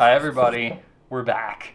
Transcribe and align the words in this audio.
Hi, 0.00 0.14
everybody. 0.14 0.78
We're 1.10 1.24
back. 1.24 1.74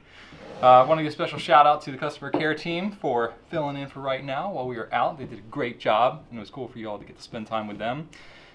Uh, 0.60 0.82
I 0.82 0.84
want 0.88 0.98
to 0.98 1.04
give 1.04 1.12
a 1.12 1.14
special 1.14 1.38
shout 1.38 1.68
out 1.68 1.84
to 1.84 1.92
the 1.92 1.98
customer 2.00 2.32
care 2.32 2.56
team 2.56 2.90
for 2.90 3.36
filling 3.52 3.78
in 3.78 3.88
for 3.88 4.00
right 4.00 4.26
now 4.26 4.52
while 4.52 4.68
we 4.68 4.78
were 4.78 4.92
out. 4.92 5.20
They 5.20 5.26
did 5.26 5.38
a 5.38 5.42
great 5.44 5.80
job, 5.80 6.26
and 6.32 6.40
it 6.40 6.42
was 6.42 6.50
cool 6.50 6.68
for 6.68 6.80
you 6.80 6.90
all 6.90 6.98
to 6.98 7.06
get 7.06 7.18
to 7.18 7.22
spend 7.22 7.46
time 7.46 7.68
with 7.68 7.78
them. 7.78 8.10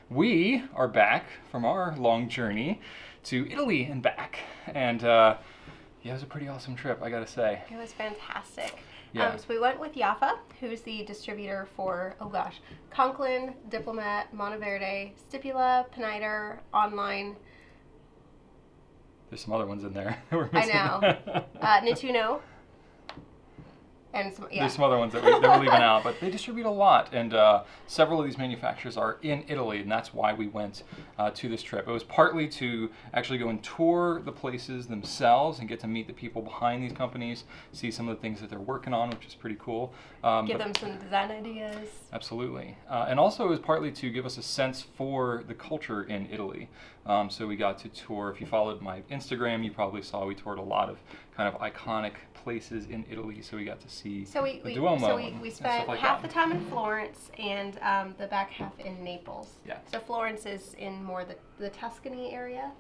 We 0.09 0.65
are 0.75 0.89
back 0.89 1.27
from 1.53 1.65
our 1.65 1.95
long 1.97 2.29
journey 2.29 2.81
to 3.23 3.49
Italy 3.49 3.85
and 3.85 4.03
back, 4.03 4.41
and 4.67 5.05
uh, 5.05 5.37
yeah, 6.03 6.11
it 6.11 6.15
was 6.15 6.25
a 6.25 6.27
pretty 6.27 6.49
awesome 6.49 6.75
trip, 6.75 7.01
I 7.01 7.09
gotta 7.09 7.29
say. 7.29 7.63
It 7.71 7.77
was 7.77 7.93
fantastic. 7.93 8.83
Yeah. 9.13 9.29
Um, 9.29 9.39
so 9.39 9.45
we 9.49 9.61
went 9.61 9.79
with 9.79 9.95
Yafa, 9.95 10.39
who's 10.59 10.81
the 10.81 11.05
distributor 11.05 11.69
for, 11.77 12.17
oh 12.21 12.29
gosh, 12.29 12.61
Conklin, 12.91 13.55
Diplomat, 13.69 14.35
Monteverde, 14.35 15.13
Stipula, 15.31 15.87
Pineider, 15.95 16.59
Online, 16.75 17.37
There's 19.31 19.41
some 19.41 19.55
other 19.55 19.67
ones 19.67 19.85
in 19.85 19.93
there. 19.93 20.19
that 20.31 20.37
we're 20.37 20.51
I 20.53 20.67
know. 20.67 21.45
uh, 21.61 21.81
Nettuno, 21.81 22.41
and 24.13 24.35
some, 24.35 24.49
yeah. 24.51 24.63
There's 24.63 24.75
some 24.75 24.85
other 24.85 24.99
ones 24.99 25.13
that, 25.13 25.25
we, 25.25 25.31
that 25.31 25.43
we're 25.43 25.59
leaving 25.59 25.81
out, 25.81 26.03
but 26.03 26.19
they 26.21 26.31
distribute 26.31 26.67
a 26.67 26.71
lot, 26.71 27.11
and 27.13 27.33
uh, 27.33 27.63
several 27.87 28.19
of 28.19 28.27
these 28.27 28.39
manufacturers 28.39 28.97
are 28.97 29.19
in 29.23 29.45
Italy, 29.47 29.81
and 29.81 29.91
that's 29.91 30.13
why 30.13 30.33
we 30.33 30.49
went 30.49 30.83
uh, 31.17 31.31
to 31.31 31.49
this 31.49 31.63
trip. 31.63 31.87
It 31.87 31.93
was 31.93 32.03
partly 32.03 32.49
to 32.49 32.91
actually 33.15 33.39
go 33.39 33.49
and 33.49 33.63
tour 33.63 34.21
the 34.25 34.33
places 34.33 34.89
themselves 34.89 35.61
and 35.61 35.69
get 35.69 35.79
to 35.81 35.87
meet 35.87 36.09
the 36.09 36.13
people 36.13 36.43
behind 36.43 36.83
these 36.83 36.93
companies, 36.93 37.45
see 37.73 37.93
some 37.93 38.09
of 38.09 38.17
the 38.17 38.21
things 38.21 38.41
that 38.41 38.51
they're 38.51 38.59
working 38.59 38.93
on, 38.93 39.11
which 39.11 39.27
is 39.27 39.35
pretty 39.35 39.57
cool. 39.61 39.93
Um, 40.25 40.45
Give 40.45 40.59
them 40.59 40.75
some 40.75 40.99
design 40.99 41.31
ideas. 41.31 41.89
Absolutely. 42.13 42.77
Uh, 42.89 43.07
and 43.09 43.21
also, 43.21 43.45
it 43.45 43.51
was 43.51 43.61
partly 43.61 43.93
to 43.93 44.11
give 44.11 44.27
us 44.27 44.37
a 44.39 44.43
sense 44.43 44.83
for 44.83 45.45
the 45.47 45.55
culture 45.55 46.03
in 46.03 46.29
Italy. 46.33 46.69
Um, 47.07 47.31
so, 47.31 47.47
we 47.47 47.57
got 47.57 47.79
to 47.79 47.89
tour. 47.89 48.31
If 48.31 48.41
you 48.41 48.47
followed 48.47 48.83
my 48.83 49.01
Instagram, 49.11 49.65
you 49.65 49.71
probably 49.71 50.03
saw 50.03 50.27
we 50.27 50.35
toured 50.35 50.59
a 50.59 50.63
lot 50.63 50.89
of 50.91 50.99
kind 51.37 51.53
of 51.53 51.61
iconic 51.61 52.13
places 52.35 52.87
in 52.87 53.05
Italy. 53.11 53.41
So, 53.43 53.57
we 53.57 53.65
got 53.65 53.81
to 53.81 53.89
see 53.89 54.25
So 54.25 54.43
we, 54.43 54.59
the 54.59 54.65
we 54.65 54.75
Duomo. 54.75 55.07
so 55.07 55.17
we, 55.17 55.33
we 55.41 55.51
spent 55.51 55.89
like 55.89 55.99
half 55.99 56.21
that. 56.21 56.29
the 56.29 56.35
time 56.35 56.53
in 56.53 56.61
Florence 56.67 57.31
and 57.39 57.79
um, 57.83 58.15
the 58.19 58.27
back 58.27 58.51
half 58.51 58.79
in 58.81 59.03
Naples. 59.03 59.57
Yeah. 59.67 59.79
So 59.91 59.99
Florence 59.99 60.45
is 60.47 60.75
in 60.75 61.03
more 61.03 61.25
the, 61.25 61.37
the 61.59 61.71
Tuscany 61.71 62.33
area, 62.33 62.71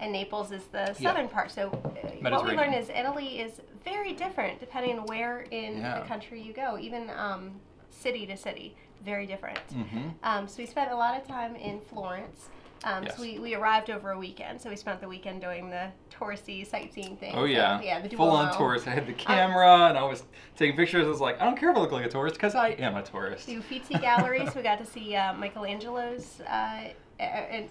and 0.00 0.12
Naples 0.12 0.50
is 0.52 0.64
the 0.66 0.94
Yeah. 0.98 1.10
southern 1.12 1.28
part. 1.28 1.50
So 1.50 1.68
uh, 1.70 2.30
what 2.30 2.44
we 2.44 2.56
learned 2.56 2.74
is 2.74 2.90
Italy 2.90 3.40
is 3.40 3.60
very 3.84 4.12
different 4.12 4.60
depending 4.60 4.98
on 4.98 5.06
where 5.06 5.40
in 5.50 5.78
Yeah. 5.78 6.00
the 6.00 6.06
country 6.06 6.42
you 6.42 6.52
go, 6.52 6.78
even 6.78 7.10
um, 7.10 7.52
city 7.90 8.26
to 8.26 8.36
city, 8.36 8.76
very 9.04 9.26
different. 9.26 9.60
Mhm. 9.72 10.12
Um, 10.24 10.48
so 10.48 10.56
we 10.58 10.66
spent 10.66 10.90
a 10.90 10.96
lot 10.96 11.16
of 11.20 11.26
time 11.26 11.54
in 11.56 11.80
Florence. 11.80 12.48
Um, 12.84 13.04
Yes. 13.04 13.16
So 13.16 13.22
we, 13.22 13.38
we 13.38 13.54
arrived 13.54 13.90
over 13.90 14.12
a 14.12 14.18
weekend, 14.18 14.60
so 14.60 14.70
we 14.70 14.76
spent 14.76 15.00
the 15.00 15.08
weekend 15.08 15.40
doing 15.40 15.70
the 15.70 15.88
touristy 16.10 16.66
sightseeing 16.66 17.16
thing. 17.16 17.34
Oh 17.34 17.40
So, 17.40 17.44
yeah, 17.44 17.80
yeah, 17.82 18.00
the 18.00 18.08
full 18.16 18.30
on 18.30 18.56
tourist. 18.56 18.86
I 18.86 18.90
had 18.90 19.06
the 19.06 19.12
camera 19.12 19.86
and 19.88 19.98
I 19.98 20.04
was 20.04 20.24
taking 20.56 20.76
pictures. 20.76 21.06
I 21.06 21.10
was 21.10 21.20
like, 21.20 21.40
I 21.40 21.44
don't 21.44 21.58
care 21.58 21.70
if 21.70 21.76
I 21.76 21.80
look 21.80 21.92
like 21.92 22.06
a 22.06 22.08
tourist 22.08 22.36
because 22.36 22.54
I 22.54 22.68
am 22.70 22.96
a 22.96 23.02
tourist. 23.02 23.46
The 23.46 23.56
Uffizi 23.56 23.94
Gallery, 24.00 24.46
so 24.46 24.52
we 24.56 24.62
got 24.62 24.78
to 24.78 24.86
see 24.86 25.14
uh, 25.16 25.32
Michelangelo's. 25.34 26.40
Uh, 26.40 26.88
and 27.20 27.68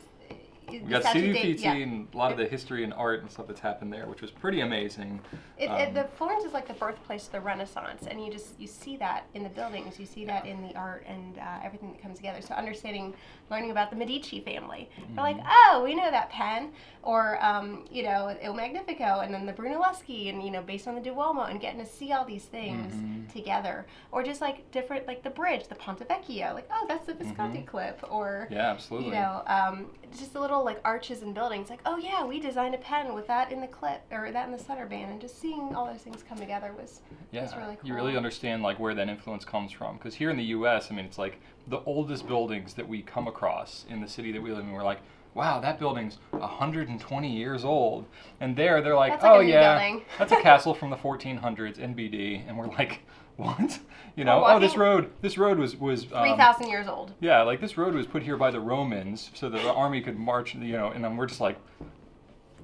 We 0.69 0.79
got 0.79 1.03
see 1.03 1.31
the 1.31 1.65
and 1.65 2.07
a 2.13 2.17
lot 2.17 2.31
of 2.31 2.37
the 2.37 2.45
history 2.45 2.83
and 2.83 2.93
art 2.93 3.21
and 3.21 3.31
stuff 3.31 3.47
that's 3.47 3.59
happened 3.59 3.91
there, 3.93 4.05
which 4.07 4.21
was 4.21 4.31
pretty 4.31 4.61
amazing. 4.61 5.19
It, 5.57 5.67
Um, 5.69 5.77
it, 5.79 5.93
the 5.93 6.03
Florence 6.17 6.43
is 6.43 6.53
like 6.53 6.67
the 6.67 6.73
birthplace 6.73 7.25
of 7.27 7.31
the 7.31 7.41
Renaissance, 7.41 8.05
and 8.07 8.23
you 8.23 8.31
just 8.31 8.59
you 8.59 8.67
see 8.67 8.97
that 8.97 9.25
in 9.33 9.43
the 9.43 9.49
buildings, 9.49 9.99
you 9.99 10.05
see 10.05 10.25
that 10.25 10.45
in 10.45 10.61
the 10.67 10.75
art 10.75 11.05
and 11.07 11.37
uh, 11.37 11.59
everything 11.63 11.91
that 11.93 12.01
comes 12.01 12.17
together. 12.17 12.41
So 12.41 12.53
understanding, 12.53 13.13
learning 13.49 13.71
about 13.71 13.89
the 13.89 13.95
Medici 13.95 14.41
family, 14.41 14.89
we're 15.15 15.23
like, 15.23 15.37
Mm-hmm. 15.37 15.47
oh, 15.75 15.83
we 15.83 15.95
know 15.95 16.11
that 16.11 16.29
pen, 16.29 16.71
or 17.03 17.43
um, 17.43 17.85
you 17.91 18.03
know, 18.03 18.35
Il 18.41 18.53
Magnifico, 18.53 19.19
and 19.21 19.33
then 19.33 19.45
the 19.45 19.53
Brunelleschi, 19.53 20.29
and 20.29 20.43
you 20.43 20.51
know, 20.51 20.61
based 20.61 20.87
on 20.87 20.95
the 20.95 21.01
Duomo, 21.01 21.43
and 21.43 21.59
getting 21.61 21.79
to 21.79 21.85
see 21.85 22.11
all 22.11 22.25
these 22.25 22.45
things 22.45 22.93
Mhm. 22.93 23.31
together, 23.31 23.85
or 24.11 24.21
just 24.23 24.41
like 24.41 24.69
different, 24.71 25.07
like 25.07 25.23
the 25.23 25.29
bridge, 25.29 25.67
the 25.67 25.75
Ponte 25.75 26.07
Vecchio, 26.07 26.53
like 26.53 26.67
oh, 26.71 26.85
that's 26.87 27.05
the 27.05 27.13
Visconti 27.13 27.61
clip, 27.61 28.03
or 28.09 28.27
Mm-hmm. 28.47 28.53
yeah, 28.53 28.69
absolutely. 28.71 29.09
you 29.09 29.15
know, 29.15 29.43
um, 29.47 29.87
just 30.17 30.33
the 30.33 30.39
little 30.39 30.56
like 30.63 30.79
arches 30.83 31.21
and 31.21 31.33
buildings. 31.33 31.69
Like, 31.69 31.81
oh 31.85 31.97
yeah, 31.97 32.25
we 32.25 32.39
designed 32.39 32.75
a 32.75 32.77
pen 32.77 33.13
with 33.13 33.27
that 33.27 33.51
in 33.51 33.61
the 33.61 33.67
clip 33.67 34.01
or 34.11 34.31
that 34.31 34.45
in 34.45 34.51
the 34.51 34.59
center 34.59 34.85
band, 34.85 35.11
and 35.11 35.21
just 35.21 35.39
seeing 35.39 35.75
all 35.75 35.85
those 35.85 36.01
things 36.01 36.23
come 36.27 36.37
together 36.37 36.73
was 36.77 37.01
yeah, 37.31 37.43
was 37.43 37.55
really 37.55 37.77
you 37.83 37.93
really 37.93 38.17
understand 38.17 38.63
like 38.63 38.79
where 38.79 38.95
that 38.95 39.09
influence 39.09 39.45
comes 39.45 39.71
from. 39.71 39.97
Because 39.97 40.15
here 40.15 40.29
in 40.29 40.37
the 40.37 40.43
U.S., 40.45 40.87
I 40.91 40.95
mean, 40.95 41.05
it's 41.05 41.17
like 41.17 41.39
the 41.67 41.81
oldest 41.85 42.27
buildings 42.27 42.73
that 42.75 42.87
we 42.87 43.01
come 43.01 43.27
across 43.27 43.85
in 43.89 44.01
the 44.01 44.07
city 44.07 44.31
that 44.31 44.41
we 44.41 44.51
live 44.51 44.59
in. 44.59 44.71
We're 44.71 44.83
like, 44.83 45.01
wow, 45.33 45.59
that 45.59 45.79
building's 45.79 46.17
120 46.31 47.31
years 47.31 47.63
old, 47.63 48.05
and 48.39 48.55
there 48.55 48.81
they're 48.81 48.95
like, 48.95 49.11
like 49.11 49.23
oh 49.23 49.39
yeah, 49.39 49.77
building." 49.77 50.05
that's 50.17 50.31
a 50.31 50.41
castle 50.41 50.73
from 50.73 50.89
the 50.89 50.97
1400s, 50.97 51.77
NBD, 51.77 52.47
and 52.47 52.57
we're 52.57 52.67
like, 52.67 53.01
what? 53.37 53.79
You 54.17 54.25
know, 54.25 54.43
oh, 54.43 54.59
this 54.59 54.75
road, 54.75 55.11
this 55.21 55.37
road 55.37 55.59
was 55.59 55.75
was 55.75 56.05
three 56.05 56.31
um, 56.31 56.37
thousand 56.39 56.69
years 56.69 56.87
old. 56.87 57.13
Yeah, 57.19 57.43
like 57.43 57.61
this 57.61 57.77
road 57.77 57.93
was 57.93 58.07
put 58.07 58.23
here 58.23 58.35
by 58.35 58.49
the 58.49 58.59
Romans 58.59 59.29
so 59.35 59.47
that 59.47 59.61
the 59.61 59.71
army 59.71 60.01
could 60.01 60.17
march, 60.17 60.55
you 60.55 60.71
know, 60.71 60.89
and 60.89 61.03
then 61.03 61.15
we're 61.17 61.27
just 61.27 61.39
like, 61.39 61.55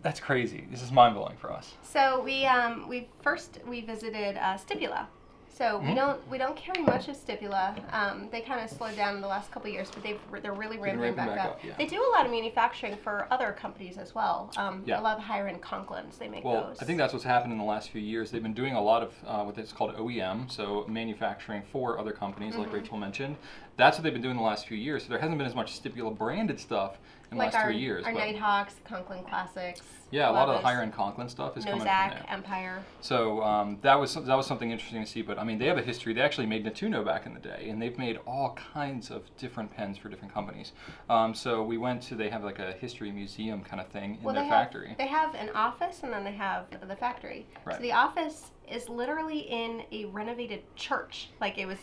that's 0.02 0.20
crazy. 0.20 0.66
This 0.72 0.82
is 0.82 0.92
mind 0.92 1.14
blowing 1.14 1.38
for 1.38 1.52
us. 1.54 1.76
So 1.84 2.24
we 2.24 2.48
um, 2.48 2.90
we 2.90 3.08
first 3.22 3.60
we 3.68 3.82
visited 3.82 4.36
uh, 4.36 4.58
Stipula. 4.58 5.06
So 5.54 5.78
we 5.78 5.90
Mhm. 5.90 5.96
don't 5.96 6.28
we 6.32 6.38
don't 6.40 6.56
carry 6.56 6.82
much 6.82 7.08
of 7.08 7.16
Stipula. 7.16 7.76
Um, 7.94 8.28
they 8.32 8.42
kind 8.42 8.60
of 8.64 8.72
slowed 8.72 8.96
down 8.96 9.16
in 9.16 9.22
the 9.22 9.28
last 9.28 9.52
couple 9.52 9.68
of 9.70 9.74
years, 9.74 9.92
but 9.92 10.02
they've 10.02 10.20
they're 10.42 10.52
really 10.52 10.78
ramping 10.80 11.14
back, 11.16 11.28
back 11.28 11.40
up. 11.46 11.52
up, 11.52 11.64
yeah. 11.64 11.74
They 11.78 11.86
do 11.86 12.02
a 12.04 12.12
lot 12.18 12.26
of 12.26 12.32
manufacturing 12.32 12.96
for 12.98 13.28
other 13.30 13.52
companies 13.52 14.00
as 14.00 14.16
well. 14.16 14.52
Um, 14.58 14.82
Yeah. 14.86 15.00
A 15.00 15.02
lot 15.02 15.18
of 15.18 15.24
higher 15.24 15.48
end 15.48 15.62
Conklins 15.62 16.18
they 16.18 16.28
make 16.28 16.44
Well, 16.44 16.70
those. 16.70 16.82
I 16.82 16.86
think 16.86 16.98
that's 16.98 17.14
what's 17.14 17.26
happened 17.26 17.52
in 17.54 17.60
the 17.60 17.64
last 17.66 17.90
few 17.92 18.02
years. 18.02 18.32
They've 18.32 18.42
been 18.42 18.54
doing 18.56 18.74
a 18.74 18.82
lot 18.82 19.04
of 19.04 19.14
uh, 19.28 19.44
what 19.44 19.56
is 19.60 19.72
called 19.72 19.96
OEM, 19.96 20.50
so 20.50 20.86
manufacturing 20.88 21.62
for 21.72 22.00
other 22.00 22.14
companies, 22.14 22.56
like 22.56 22.70
Mhm. 22.70 22.74
Rachel 22.74 22.98
mentioned. 22.98 23.36
That's 23.76 23.98
what 23.98 24.04
they've 24.04 24.14
been 24.14 24.22
doing 24.22 24.36
the 24.38 24.44
last 24.44 24.68
few 24.68 24.78
years. 24.78 25.04
So 25.04 25.10
there 25.10 25.20
hasn't 25.20 25.38
been 25.38 25.48
as 25.48 25.56
much 25.56 25.82
Stipula 25.82 26.16
branded 26.16 26.60
stuff 26.60 26.98
in 27.32 27.38
the 27.38 27.44
like 27.44 27.54
last 27.54 27.64
our, 27.64 27.72
three 27.72 27.80
years. 27.80 28.06
our 28.06 28.14
but 28.14 28.20
Nighthawks, 28.20 28.76
Conklin 28.86 29.24
Classics. 29.24 29.82
yeah, 30.12 30.30
a 30.30 30.32
lot 30.32 30.48
of 30.48 30.56
the 30.56 30.62
higher 30.62 30.82
end 30.82 30.94
Conklin 30.94 31.28
stuff 31.28 31.58
is 31.58 31.66
coming 31.66 31.80
from 31.80 31.88
Nozac, 31.88 32.10
there. 32.12 32.26
Empire. 32.30 32.84
So 33.02 33.42
um, 33.42 33.80
that 33.82 34.00
was 34.00 34.14
that 34.14 34.36
was 34.36 34.46
something 34.46 34.70
interesting 34.70 35.04
to 35.04 35.10
see. 35.10 35.24
But 35.24 35.40
I 35.40 35.44
mean, 35.44 35.58
they 35.58 35.66
have 35.66 35.80
a 35.80 35.82
history. 35.82 36.14
They 36.14 36.22
actually 36.22 36.46
made 36.46 36.64
Nettuno 36.64 37.04
back 37.04 37.26
in 37.26 37.34
the 37.34 37.40
day, 37.40 37.70
and 37.70 37.82
they've 37.82 37.98
made 37.98 38.20
all 38.28 38.56
kinds 38.74 39.10
of 39.10 39.24
different 39.38 39.76
pens 39.76 39.98
for 39.98 40.10
different 40.10 40.34
companies. 40.34 40.74
Um, 41.10 41.34
so 41.34 41.64
we 41.64 41.78
went 41.80 42.04
to 42.04 42.16
they 42.16 42.30
have 42.30 42.44
like 42.44 42.60
a 42.60 42.74
history 42.74 43.12
museum 43.12 43.64
kind 43.64 43.82
of 43.82 43.88
thing 43.88 44.16
in 44.18 44.24
Well, 44.24 44.36
their 44.36 44.44
they 44.44 44.50
factory. 44.50 44.90
have 44.90 44.98
they 45.00 45.08
have 45.08 45.34
an 45.36 45.50
office 45.56 46.02
and 46.04 46.14
then 46.14 46.24
they 46.24 46.34
have 46.34 46.66
the 46.88 46.96
factory. 46.96 47.48
Right. 47.66 47.78
So 47.78 47.82
the 47.82 47.94
office 47.94 48.52
is 48.72 48.88
literally 48.88 49.40
in 49.40 49.82
a 49.92 50.06
renovated 50.06 50.62
church. 50.76 51.30
Like 51.42 51.58
it 51.58 51.66
was 51.66 51.80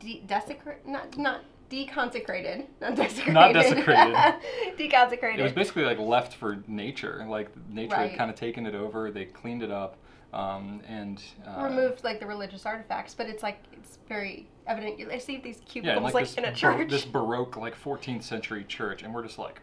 de- 0.00 0.22
desecrated, 0.26 0.86
not 0.86 1.16
not 1.16 1.40
deconsecrated, 1.70 2.66
not 2.80 2.94
desecrated. 2.96 3.34
Not 3.34 3.52
desecrated. 3.52 4.14
deconsecrated. 4.78 5.38
It 5.38 5.42
was 5.42 5.52
basically 5.52 5.84
like 5.84 5.98
left 5.98 6.34
for 6.34 6.62
nature. 6.66 7.24
Like 7.28 7.48
nature 7.70 7.96
Right. 7.96 8.10
had 8.10 8.18
kind 8.18 8.30
of 8.30 8.36
taken 8.36 8.66
it 8.66 8.74
over. 8.74 9.10
They 9.10 9.24
cleaned 9.24 9.62
it 9.62 9.70
up, 9.70 9.96
um, 10.32 10.80
and 10.86 11.22
uh, 11.46 11.62
removed 11.64 12.04
like 12.04 12.20
the 12.20 12.26
religious 12.26 12.66
artifacts, 12.66 13.14
but 13.14 13.26
it's 13.26 13.42
like 13.42 13.58
it's 13.72 13.98
very 14.08 14.46
evident. 14.66 15.00
I 15.10 15.18
see 15.18 15.38
these 15.38 15.58
yeah, 15.66 15.72
cubicles 15.72 15.96
and, 15.96 16.04
like, 16.04 16.14
like, 16.14 16.24
this, 16.24 16.34
in 16.34 16.44
a 16.44 16.48
bar- 16.48 16.54
church. 16.78 16.90
this 16.90 17.04
baroque 17.04 17.56
like 17.56 17.74
14th 17.80 18.22
century 18.22 18.64
church, 18.64 19.02
and 19.02 19.12
we're 19.14 19.24
just 19.24 19.38
like, 19.38 19.60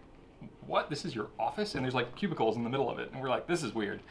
what? 0.69 0.89
This 0.89 1.03
is 1.03 1.15
your 1.15 1.27
office? 1.39 1.75
And 1.75 1.83
there's 1.83 1.95
like 1.95 2.15
cubicles 2.15 2.55
in 2.55 2.63
the 2.63 2.69
middle 2.69 2.89
of 2.89 2.99
it, 2.99 3.11
and 3.11 3.21
we're 3.21 3.29
like, 3.29 3.47
this 3.47 3.63
is 3.63 3.73
weird, 3.73 4.01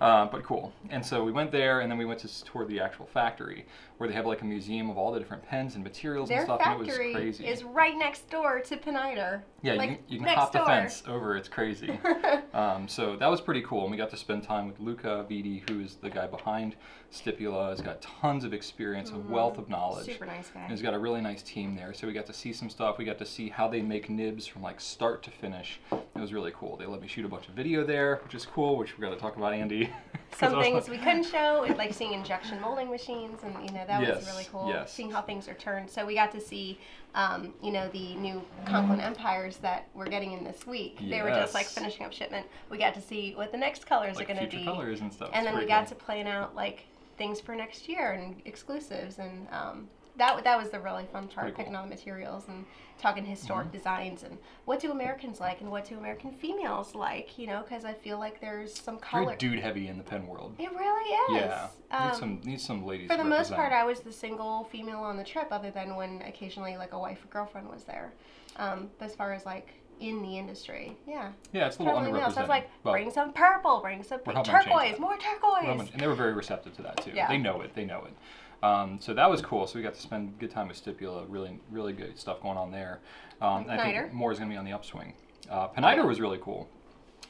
uh, 0.00 0.26
but 0.26 0.42
cool. 0.42 0.72
And 0.90 1.04
so 1.04 1.22
we 1.22 1.30
went 1.30 1.52
there, 1.52 1.80
and 1.80 1.90
then 1.90 1.98
we 1.98 2.04
went 2.04 2.20
to 2.20 2.44
tour 2.44 2.64
the 2.64 2.80
actual 2.80 3.06
factory, 3.06 3.66
where 3.98 4.08
they 4.08 4.14
have 4.14 4.26
like 4.26 4.42
a 4.42 4.44
museum 4.44 4.90
of 4.90 4.96
all 4.98 5.12
the 5.12 5.18
different 5.18 5.44
pens 5.44 5.74
and 5.74 5.84
materials 5.84 6.28
Their 6.28 6.38
and 6.38 6.46
stuff, 6.46 6.60
and 6.64 6.72
it 6.72 6.78
was 6.78 6.88
factory 6.88 7.14
crazy. 7.14 7.46
is 7.46 7.62
right 7.62 7.96
next 7.96 8.28
door 8.30 8.60
to 8.60 8.76
Pineider. 8.76 9.42
yeah, 9.62 9.74
like, 9.74 9.90
you 9.90 9.96
can, 9.96 10.04
you 10.08 10.18
can 10.20 10.28
hop 10.28 10.52
the 10.52 10.58
door. 10.58 10.66
fence 10.66 11.02
over. 11.06 11.36
It's 11.36 11.48
crazy. 11.48 11.98
Um, 12.54 12.88
so 12.88 13.16
that 13.16 13.26
was 13.30 13.42
pretty 13.42 13.60
cool, 13.60 13.82
and 13.82 13.90
we 13.90 13.98
got 13.98 14.08
to 14.08 14.16
spend 14.16 14.42
time 14.42 14.66
with 14.66 14.80
Luca 14.80 15.26
Vidi, 15.28 15.62
who 15.68 15.80
is 15.80 15.96
the 15.96 16.08
guy 16.08 16.26
behind 16.26 16.74
Stipula. 17.12 17.72
He's 17.72 17.82
got 17.82 18.00
tons 18.00 18.44
of 18.44 18.54
experience, 18.54 19.10
a 19.10 19.18
wealth 19.18 19.58
of 19.58 19.68
knowledge. 19.68 20.06
Super 20.06 20.24
nice 20.24 20.48
guy. 20.48 20.62
And 20.62 20.70
he's 20.70 20.80
got 20.80 20.94
a 20.94 20.98
really 20.98 21.20
nice 21.20 21.42
team 21.42 21.76
there. 21.76 21.92
So 21.92 22.06
we 22.06 22.14
got 22.14 22.24
to 22.26 22.32
see 22.32 22.54
some 22.54 22.70
stuff. 22.70 22.96
We 22.96 23.04
got 23.04 23.18
to 23.18 23.26
see 23.26 23.50
how 23.50 23.68
they 23.68 23.82
make 23.82 24.08
nibs 24.08 24.46
from 24.46 24.62
like 24.62 24.80
start 24.80 25.22
to 25.24 25.30
finish. 25.30 25.80
It 26.14 26.20
was 26.20 26.32
really 26.32 26.52
cool. 26.54 26.76
They 26.76 26.86
let 26.86 27.00
me 27.02 27.08
shoot 27.08 27.24
a 27.24 27.28
bunch 27.28 27.48
of 27.48 27.54
video 27.54 27.84
there, 27.84 28.20
which 28.24 28.34
is 28.34 28.46
cool. 28.46 28.76
Which 28.76 28.96
we're 28.96 29.04
gonna 29.04 29.18
talk 29.20 29.36
about 29.36 29.52
Andy. 29.52 29.90
Some 30.38 30.60
things 30.60 30.88
we 30.88 30.98
couldn't 30.98 31.24
show, 31.24 31.66
like 31.78 31.94
seeing 31.94 32.12
injection 32.12 32.60
molding 32.60 32.90
machines, 32.90 33.40
and 33.42 33.54
you 33.64 33.72
know 33.74 33.84
that 33.86 34.00
was 34.00 34.26
really 34.26 34.46
cool. 34.50 34.68
yes. 34.68 34.92
Seeing 34.92 35.10
how 35.10 35.22
things 35.22 35.48
are 35.48 35.54
turned. 35.54 35.90
So 35.90 36.04
we 36.04 36.14
got 36.14 36.30
to 36.32 36.40
see, 36.40 36.78
um, 37.14 37.54
you 37.62 37.72
know, 37.72 37.88
the 37.88 38.14
new 38.16 38.42
Conklin 38.66 39.00
Empires 39.00 39.56
that 39.58 39.88
we're 39.94 40.08
getting 40.08 40.32
in 40.32 40.44
this 40.44 40.66
week. 40.66 40.98
They 41.00 41.22
were 41.22 41.30
just 41.30 41.54
like 41.54 41.66
finishing 41.66 42.04
up 42.04 42.12
shipment. 42.12 42.46
We 42.70 42.76
got 42.78 42.94
to 42.94 43.00
see 43.00 43.34
what 43.34 43.50
the 43.52 43.58
next 43.58 43.86
colors 43.86 44.16
like 44.16 44.24
are 44.28 44.34
going 44.34 44.44
to 44.44 44.50
future 44.50 44.58
be, 44.58 44.64
colors 44.64 45.00
and 45.00 45.12
stuff. 45.12 45.30
and 45.32 45.46
It's 45.46 45.52
then 45.54 45.62
we 45.62 45.66
got 45.68 45.86
cool. 45.86 45.96
to 45.96 46.04
plan 46.04 46.26
out 46.26 46.54
like 46.54 46.84
things 47.16 47.40
for 47.40 47.54
next 47.54 47.88
year 47.88 48.12
and 48.12 48.42
exclusives 48.44 49.18
and 49.18 49.46
um, 49.50 49.88
that 50.18 50.42
that 50.44 50.58
was 50.58 50.70
the 50.70 50.80
really 50.80 51.06
fun 51.12 51.28
part, 51.28 51.46
pretty 51.46 51.56
picking 51.56 51.76
all 51.76 51.84
the 51.84 51.88
materials 51.90 52.44
and 52.48 52.64
talking 52.98 53.24
historic 53.24 53.70
designs 53.70 54.22
and 54.22 54.38
what 54.64 54.80
do 54.80 54.90
Americans 54.90 55.38
like 55.38 55.60
and 55.60 55.70
what 55.70 55.84
do 55.84 55.98
American 55.98 56.32
females 56.32 56.94
like, 56.94 57.38
you 57.38 57.46
know, 57.46 57.62
because 57.62 57.84
I 57.84 57.92
feel 57.92 58.18
like 58.18 58.40
there's 58.40 58.72
some 58.78 58.98
color. 58.98 59.26
Very 59.26 59.36
dude 59.36 59.58
heavy 59.60 59.88
in 59.88 59.98
the 59.98 60.04
pen 60.04 60.26
world. 60.26 60.54
it 60.58 60.70
really 60.72 61.36
is. 61.38 61.44
Yeah. 61.44 61.68
Um, 61.90 62.08
need 62.08 62.16
some 62.16 62.40
need 62.44 62.60
some 62.60 62.86
ladies. 62.86 63.10
for 63.10 63.16
the 63.16 63.24
most 63.24 63.52
part, 63.52 63.72
I 63.72 63.84
was 63.84 64.00
the 64.00 64.12
single 64.12 64.64
female 64.64 65.00
on 65.00 65.16
the 65.16 65.24
trip, 65.24 65.48
other 65.50 65.70
than 65.70 65.96
when 65.96 66.22
occasionally 66.22 66.76
like 66.76 66.92
a 66.92 66.98
wife 66.98 67.22
or 67.24 67.28
girlfriend 67.28 67.68
was 67.68 67.84
there. 67.84 68.12
Um, 68.56 68.88
but 68.98 69.06
as 69.06 69.14
far 69.14 69.34
as 69.34 69.44
like 69.44 69.74
in 70.00 70.22
the 70.22 70.38
industry, 70.38 70.96
yeah, 71.06 71.32
yeah, 71.52 71.66
it's 71.66 71.76
a 71.76 71.82
little 71.82 71.98
totally 72.00 72.18
underrepresented. 72.18 72.32
So 72.32 72.38
I 72.38 72.42
was 72.42 72.48
like, 72.48 72.70
bring 72.82 73.10
some 73.10 73.32
purple, 73.32 73.80
bring 73.80 74.02
some 74.02 74.20
pink, 74.20 74.44
turquoise, 74.44 74.98
more 74.98 75.16
turquoise. 75.18 75.90
and 75.92 76.00
they 76.00 76.06
were 76.06 76.14
very 76.14 76.32
receptive 76.32 76.74
to 76.76 76.82
that 76.82 76.96
too. 77.04 77.12
Yeah. 77.14 77.28
They 77.28 77.38
know 77.38 77.60
it. 77.60 77.74
They 77.74 77.84
know 77.84 78.04
it. 78.06 78.14
Um, 78.62 78.98
so 79.00 79.14
that 79.14 79.28
was 79.30 79.42
cool. 79.42 79.66
So 79.66 79.78
we 79.78 79.82
got 79.82 79.94
to 79.94 80.00
spend 80.00 80.38
good 80.38 80.50
time 80.50 80.68
with 80.68 80.82
Stipula. 80.82 81.24
Really, 81.28 81.58
really 81.70 81.92
good 81.92 82.18
stuff 82.18 82.40
going 82.42 82.56
on 82.56 82.70
there. 82.70 83.00
Um, 83.40 83.66
I 83.68 83.76
think 83.76 84.12
more 84.12 84.32
is 84.32 84.38
going 84.38 84.50
to 84.50 84.54
be 84.54 84.58
on 84.58 84.64
the 84.64 84.72
upswing. 84.72 85.12
Uh, 85.50 85.68
was 86.06 86.20
really 86.20 86.38
cool. 86.40 86.68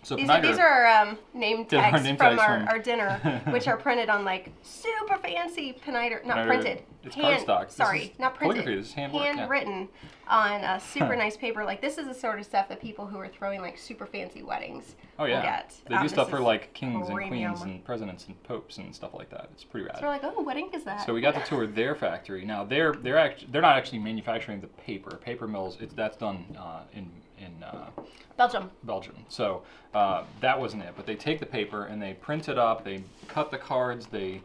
So 0.07 0.15
These 0.15 0.31
are, 0.31 0.41
these 0.41 0.59
are 0.59 0.87
um, 0.87 1.19
name 1.35 1.65
tags 1.65 2.05
name 2.05 2.17
from 2.17 2.37
tags 2.37 2.41
our, 2.41 2.59
from- 2.61 2.69
our 2.69 2.79
dinner, 2.79 3.43
which 3.51 3.67
are 3.67 3.77
printed 3.77 4.09
on 4.09 4.25
like 4.25 4.53
super 4.63 5.17
fancy 5.17 5.77
Pineider, 5.85 6.25
not 6.25 6.47
printed. 6.47 6.85
it's 7.03 7.17
hand, 7.17 7.45
cardstock. 7.45 7.73
Sorry, 7.73 8.15
not 8.17 8.37
printed. 8.37 8.65
This 8.65 8.87
is 8.87 8.93
handwork, 8.93 9.25
yeah. 9.25 9.35
handwritten 9.35 9.89
on 10.29 10.63
a 10.63 10.79
super 10.79 11.17
nice 11.17 11.37
paper. 11.37 11.65
Like 11.65 11.81
this 11.81 11.99
is 11.99 12.07
the 12.07 12.15
sort 12.15 12.39
of 12.39 12.45
stuff 12.45 12.69
that 12.69 12.81
people 12.81 13.05
who 13.05 13.19
are 13.19 13.27
throwing 13.27 13.61
like 13.61 13.77
super 13.77 14.07
fancy 14.07 14.45
weddings 14.45 14.95
oh 15.19 15.25
will 15.25 15.31
yeah, 15.31 15.43
get. 15.43 15.75
they 15.89 15.97
Um, 15.97 16.03
do 16.05 16.09
stuff 16.09 16.31
for 16.31 16.39
like 16.39 16.73
kings 16.73 17.09
and 17.09 17.19
queens 17.27 17.63
and 17.63 17.85
presidents 17.85 18.29
and 18.29 18.41
popes 18.45 18.79
and 18.79 18.95
stuff 18.95 19.13
like 19.13 19.31
that. 19.31 19.49
It's 19.55 19.65
pretty 19.65 19.87
rad. 19.87 19.97
So 19.97 20.03
we're 20.03 20.11
like, 20.11 20.23
oh, 20.23 20.41
what 20.41 20.57
ink 20.57 20.73
is 20.73 20.85
that? 20.85 21.05
So 21.05 21.15
we 21.15 21.21
got 21.21 21.35
to 21.35 21.45
tour 21.45 21.67
their 21.67 21.97
factory. 21.97 22.45
Now 22.45 22.63
they're 22.63 22.93
they're 22.93 23.19
actually 23.19 23.49
they're 23.51 23.61
not 23.61 23.77
actually 23.77 23.99
manufacturing 23.99 24.61
the 24.61 24.69
paper. 24.69 25.17
Paper 25.17 25.49
mills. 25.49 25.79
It's 25.81 25.95
that's 25.95 26.17
done 26.17 26.45
uh, 26.57 26.83
in 26.93 27.11
in 27.39 27.63
uh, 27.63 27.91
Belgium. 28.37 28.71
Belgium. 28.85 29.15
So 29.29 29.63
uh, 29.95 30.25
that 30.41 30.59
wasn't 30.59 30.83
it. 30.83 30.95
But 30.97 31.07
they 31.07 31.17
take 31.17 31.41
the 31.41 31.47
paper 31.47 31.85
and 31.85 32.01
they 32.01 32.15
print 32.15 32.49
it 32.49 32.59
up. 32.59 32.85
They 32.85 33.03
cut 33.29 33.51
the 33.51 33.59
cards. 33.59 34.07
They 34.07 34.41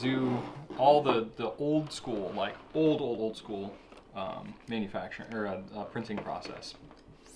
do 0.00 0.38
all 0.78 1.02
the 1.02 1.28
the 1.36 1.52
old 1.58 1.92
school, 1.92 2.32
like 2.36 2.54
old 2.74 3.00
old 3.00 3.20
old 3.20 3.36
school 3.36 3.74
um, 4.16 4.54
manufacturing 4.68 5.32
or 5.34 5.46
uh, 5.46 5.60
uh, 5.76 5.84
printing 5.84 6.18
process. 6.18 6.74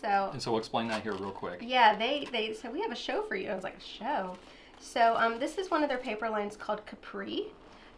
So 0.00 0.30
And 0.32 0.40
so 0.40 0.52
we'll 0.52 0.60
explain 0.60 0.88
that 0.88 1.02
here 1.02 1.12
real 1.12 1.30
quick. 1.30 1.60
Yeah, 1.62 1.96
they 1.96 2.26
they 2.30 2.54
said 2.54 2.72
we 2.72 2.80
have 2.80 2.92
a 2.92 2.96
show 2.96 3.22
for 3.22 3.36
you. 3.36 3.50
I 3.50 3.54
was 3.54 3.64
like, 3.64 3.76
a 3.76 3.80
show. 3.80 4.36
So 4.80 5.16
um, 5.16 5.38
this 5.40 5.58
is 5.58 5.70
one 5.70 5.82
of 5.82 5.88
their 5.88 5.98
paper 5.98 6.28
lines 6.30 6.56
called 6.56 6.86
Capri, 6.86 7.46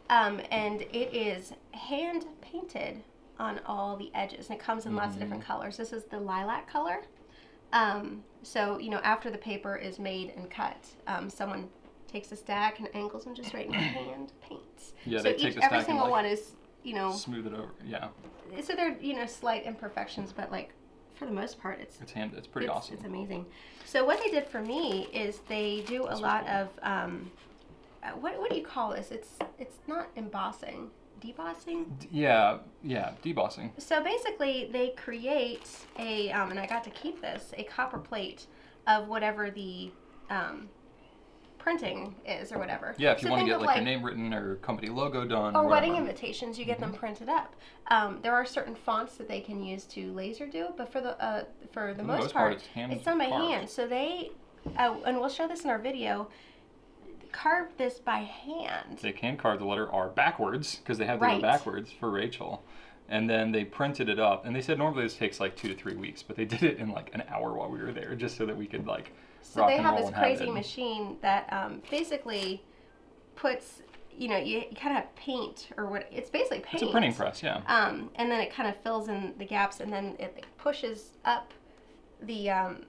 um, 0.09 0.41
and 0.51 0.81
it 0.81 1.15
is 1.15 1.53
hand 1.73 2.25
painted 2.41 3.03
on 3.41 3.59
all 3.65 3.97
the 3.97 4.11
edges, 4.15 4.51
and 4.51 4.59
it 4.59 4.63
comes 4.63 4.87
in 4.87 4.95
lots 4.95 5.15
of 5.15 5.21
different 5.21 5.43
colors. 5.43 5.79
This 5.79 5.93
is 5.93 6.05
the 6.05 6.21
lilac 6.21 6.71
color. 6.71 7.01
Um, 7.73 8.23
so 8.43 8.79
you 8.79 8.91
know, 8.91 8.99
after 8.99 9.31
the 9.31 9.39
paper 9.39 9.77
is 9.77 9.99
made 9.99 10.33
and 10.37 10.49
cut, 10.51 10.87
um, 11.07 11.31
someone 11.31 11.69
takes 12.07 12.31
a 12.33 12.37
stack 12.37 12.79
and 12.81 12.89
angles 12.95 13.25
them 13.25 13.35
just 13.35 13.55
right 13.55 13.67
in 13.67 13.73
hand 13.73 14.33
paints. 14.47 14.93
Yeah, 15.07 15.19
so 15.19 15.25
they 15.25 15.37
each, 15.37 15.43
take 15.43 15.55
the 15.57 15.65
every 15.65 15.83
single 15.83 16.05
like, 16.05 16.11
one 16.11 16.27
is 16.27 16.53
you 16.83 16.95
know 16.95 17.13
Smooth 17.13 17.47
it 17.47 17.55
over. 17.55 17.71
Yeah, 17.85 18.09
so 18.63 18.75
they're 18.75 18.97
you 19.01 19.15
know 19.15 19.27
slight 19.27 19.65
imperfections, 19.65 20.33
but 20.33 20.53
like 20.53 20.75
for 21.15 21.25
the 21.25 21.33
most 21.33 21.59
part, 21.59 21.81
it's 21.81 21.99
it's 22.01 22.13
hand. 22.13 22.33
It's 22.37 22.47
pretty 22.47 22.67
it's, 22.67 22.77
awesome. 22.77 22.97
It's 22.97 23.05
amazing. 23.05 23.47
So 23.87 24.05
what 24.05 24.23
they 24.23 24.31
did 24.31 24.47
for 24.47 24.61
me 24.61 25.09
is 25.13 25.41
they 25.49 25.83
do 25.87 26.07
a 26.09 26.17
lot 26.17 26.47
of 26.47 26.69
um, 26.83 27.31
uh, 28.03 28.11
what 28.11 28.39
what 28.39 28.51
do 28.51 28.57
you 28.57 28.65
call 28.65 28.91
this? 28.91 29.11
It's 29.11 29.39
it's 29.59 29.77
not 29.87 30.09
embossing, 30.17 30.91
debossing. 31.21 31.87
Yeah, 32.11 32.59
yeah, 32.83 33.13
debossing. 33.25 33.71
So 33.79 34.03
basically, 34.03 34.69
they 34.73 34.91
create 34.91 35.69
a 35.99 36.31
um, 36.33 36.51
and 36.51 36.59
I 36.59 36.67
got 36.67 36.85
to 36.85 36.91
keep 36.91 37.21
this 37.21 37.53
a 37.57 37.63
copper 37.65 37.99
plate 37.99 38.47
of 38.87 39.09
whatever 39.09 39.51
the 39.51 39.91
um, 40.31 40.69
printing 41.59 42.15
is 42.27 42.53
or 42.53 42.59
whatever. 42.59 42.95
Yeah, 42.97 43.13
if 43.13 43.23
you 43.23 43.29
So 43.29 43.33
want 43.33 43.43
to 43.43 43.47
get 43.47 43.57
of, 43.57 43.63
like, 43.63 43.77
your 43.77 43.85
name 43.85 44.03
written 44.03 44.33
or 44.33 44.57
company 44.57 44.89
logo 44.89 45.27
done. 45.27 45.55
or 45.55 45.69
wedding 45.69 45.97
invitations, 45.97 46.59
you 46.59 46.65
get 46.65 46.79
them 46.81 46.91
Mm-hmm. 46.91 46.99
printed 46.99 47.29
up. 47.29 47.55
Um, 47.89 48.19
there 48.23 48.33
are 48.33 48.47
certain 48.47 48.75
fonts 48.75 49.17
that 49.17 49.29
they 49.29 49.41
can 49.41 49.63
use 49.63 49.85
to 49.87 50.13
laser 50.13 50.47
do, 50.47 50.69
but 50.77 50.91
for 50.91 51.01
the 51.01 51.23
uh, 51.23 51.45
for 51.73 51.93
the, 51.95 52.03
most, 52.03 52.33
part, 52.33 52.55
it's 52.55 52.67
hand 52.69 52.93
it's 52.93 53.05
done 53.05 53.19
by 53.19 53.25
hand. 53.25 53.69
So 53.69 53.87
they, 53.87 54.31
uh, 54.79 54.97
and 55.05 55.19
we'll 55.19 55.29
show 55.29 55.47
this 55.47 55.65
in 55.65 55.71
our 55.71 55.79
video, 55.79 56.29
carve 57.33 57.69
this 57.77 57.99
by 57.99 58.19
hand. 58.19 58.99
They 59.03 59.13
can 59.13 59.37
carve 59.37 59.59
the 59.59 59.65
letter 59.65 59.91
R 59.91 60.09
backwards 60.09 60.77
because 60.77 60.99
they 60.99 61.07
have 61.07 61.19
to 61.21 61.25
Right. 61.25 61.37
go 61.37 61.43
backwards 61.43 61.91
for 61.93 62.11
Rachel. 62.11 62.63
And 63.09 63.29
then 63.29 63.51
they 63.51 63.65
printed 63.65 64.09
it 64.09 64.21
up, 64.21 64.47
and 64.47 64.55
they 64.55 64.61
said 64.61 64.79
normally 64.79 65.03
this 65.03 65.17
takes 65.17 65.41
like 65.41 65.57
two 65.57 65.67
to 65.69 65.75
three 65.75 65.97
weeks, 65.97 66.23
but 66.23 66.37
they 66.37 66.45
did 66.45 66.63
it 66.63 66.79
in 66.79 66.91
like 66.91 67.13
an 67.13 67.25
hour 67.29 67.53
while 67.55 67.69
we 67.69 67.81
were 67.81 67.93
there, 67.93 68.15
just 68.15 68.37
so 68.37 68.47
that 68.47 68.57
we 68.57 68.67
could 68.67 68.87
like 68.87 69.13
So 69.43 69.63
rock 69.63 69.71
they 69.71 69.79
have 69.79 69.97
this 69.97 70.07
and 70.07 70.15
have 70.15 70.25
crazy 70.25 70.49
machine 70.51 71.17
that 71.21 71.53
um, 71.53 71.83
basically 71.91 72.63
puts, 73.35 73.83
you 74.17 74.29
know, 74.29 74.37
you, 74.37 74.59
you 74.71 74.77
kind 74.77 74.97
of 74.97 75.13
paint 75.17 75.71
or 75.77 75.87
what? 75.87 76.07
It's 76.13 76.31
basically 76.31 76.61
paint. 76.61 76.83
It's 76.83 76.89
a 76.89 76.93
printing 76.93 77.15
press, 77.15 77.43
yeah. 77.43 77.63
Um, 77.67 78.11
and 78.15 78.31
then 78.31 78.41
it 78.41 78.53
kind 78.53 78.69
of 78.69 78.77
fills 78.83 79.09
in 79.09 79.35
the 79.39 79.45
gaps, 79.45 79.81
and 79.81 79.93
then 79.93 80.15
it 80.21 80.33
like, 80.37 80.47
pushes 80.57 81.17
up 81.25 81.53
the. 82.23 82.51
Um, 82.51 82.83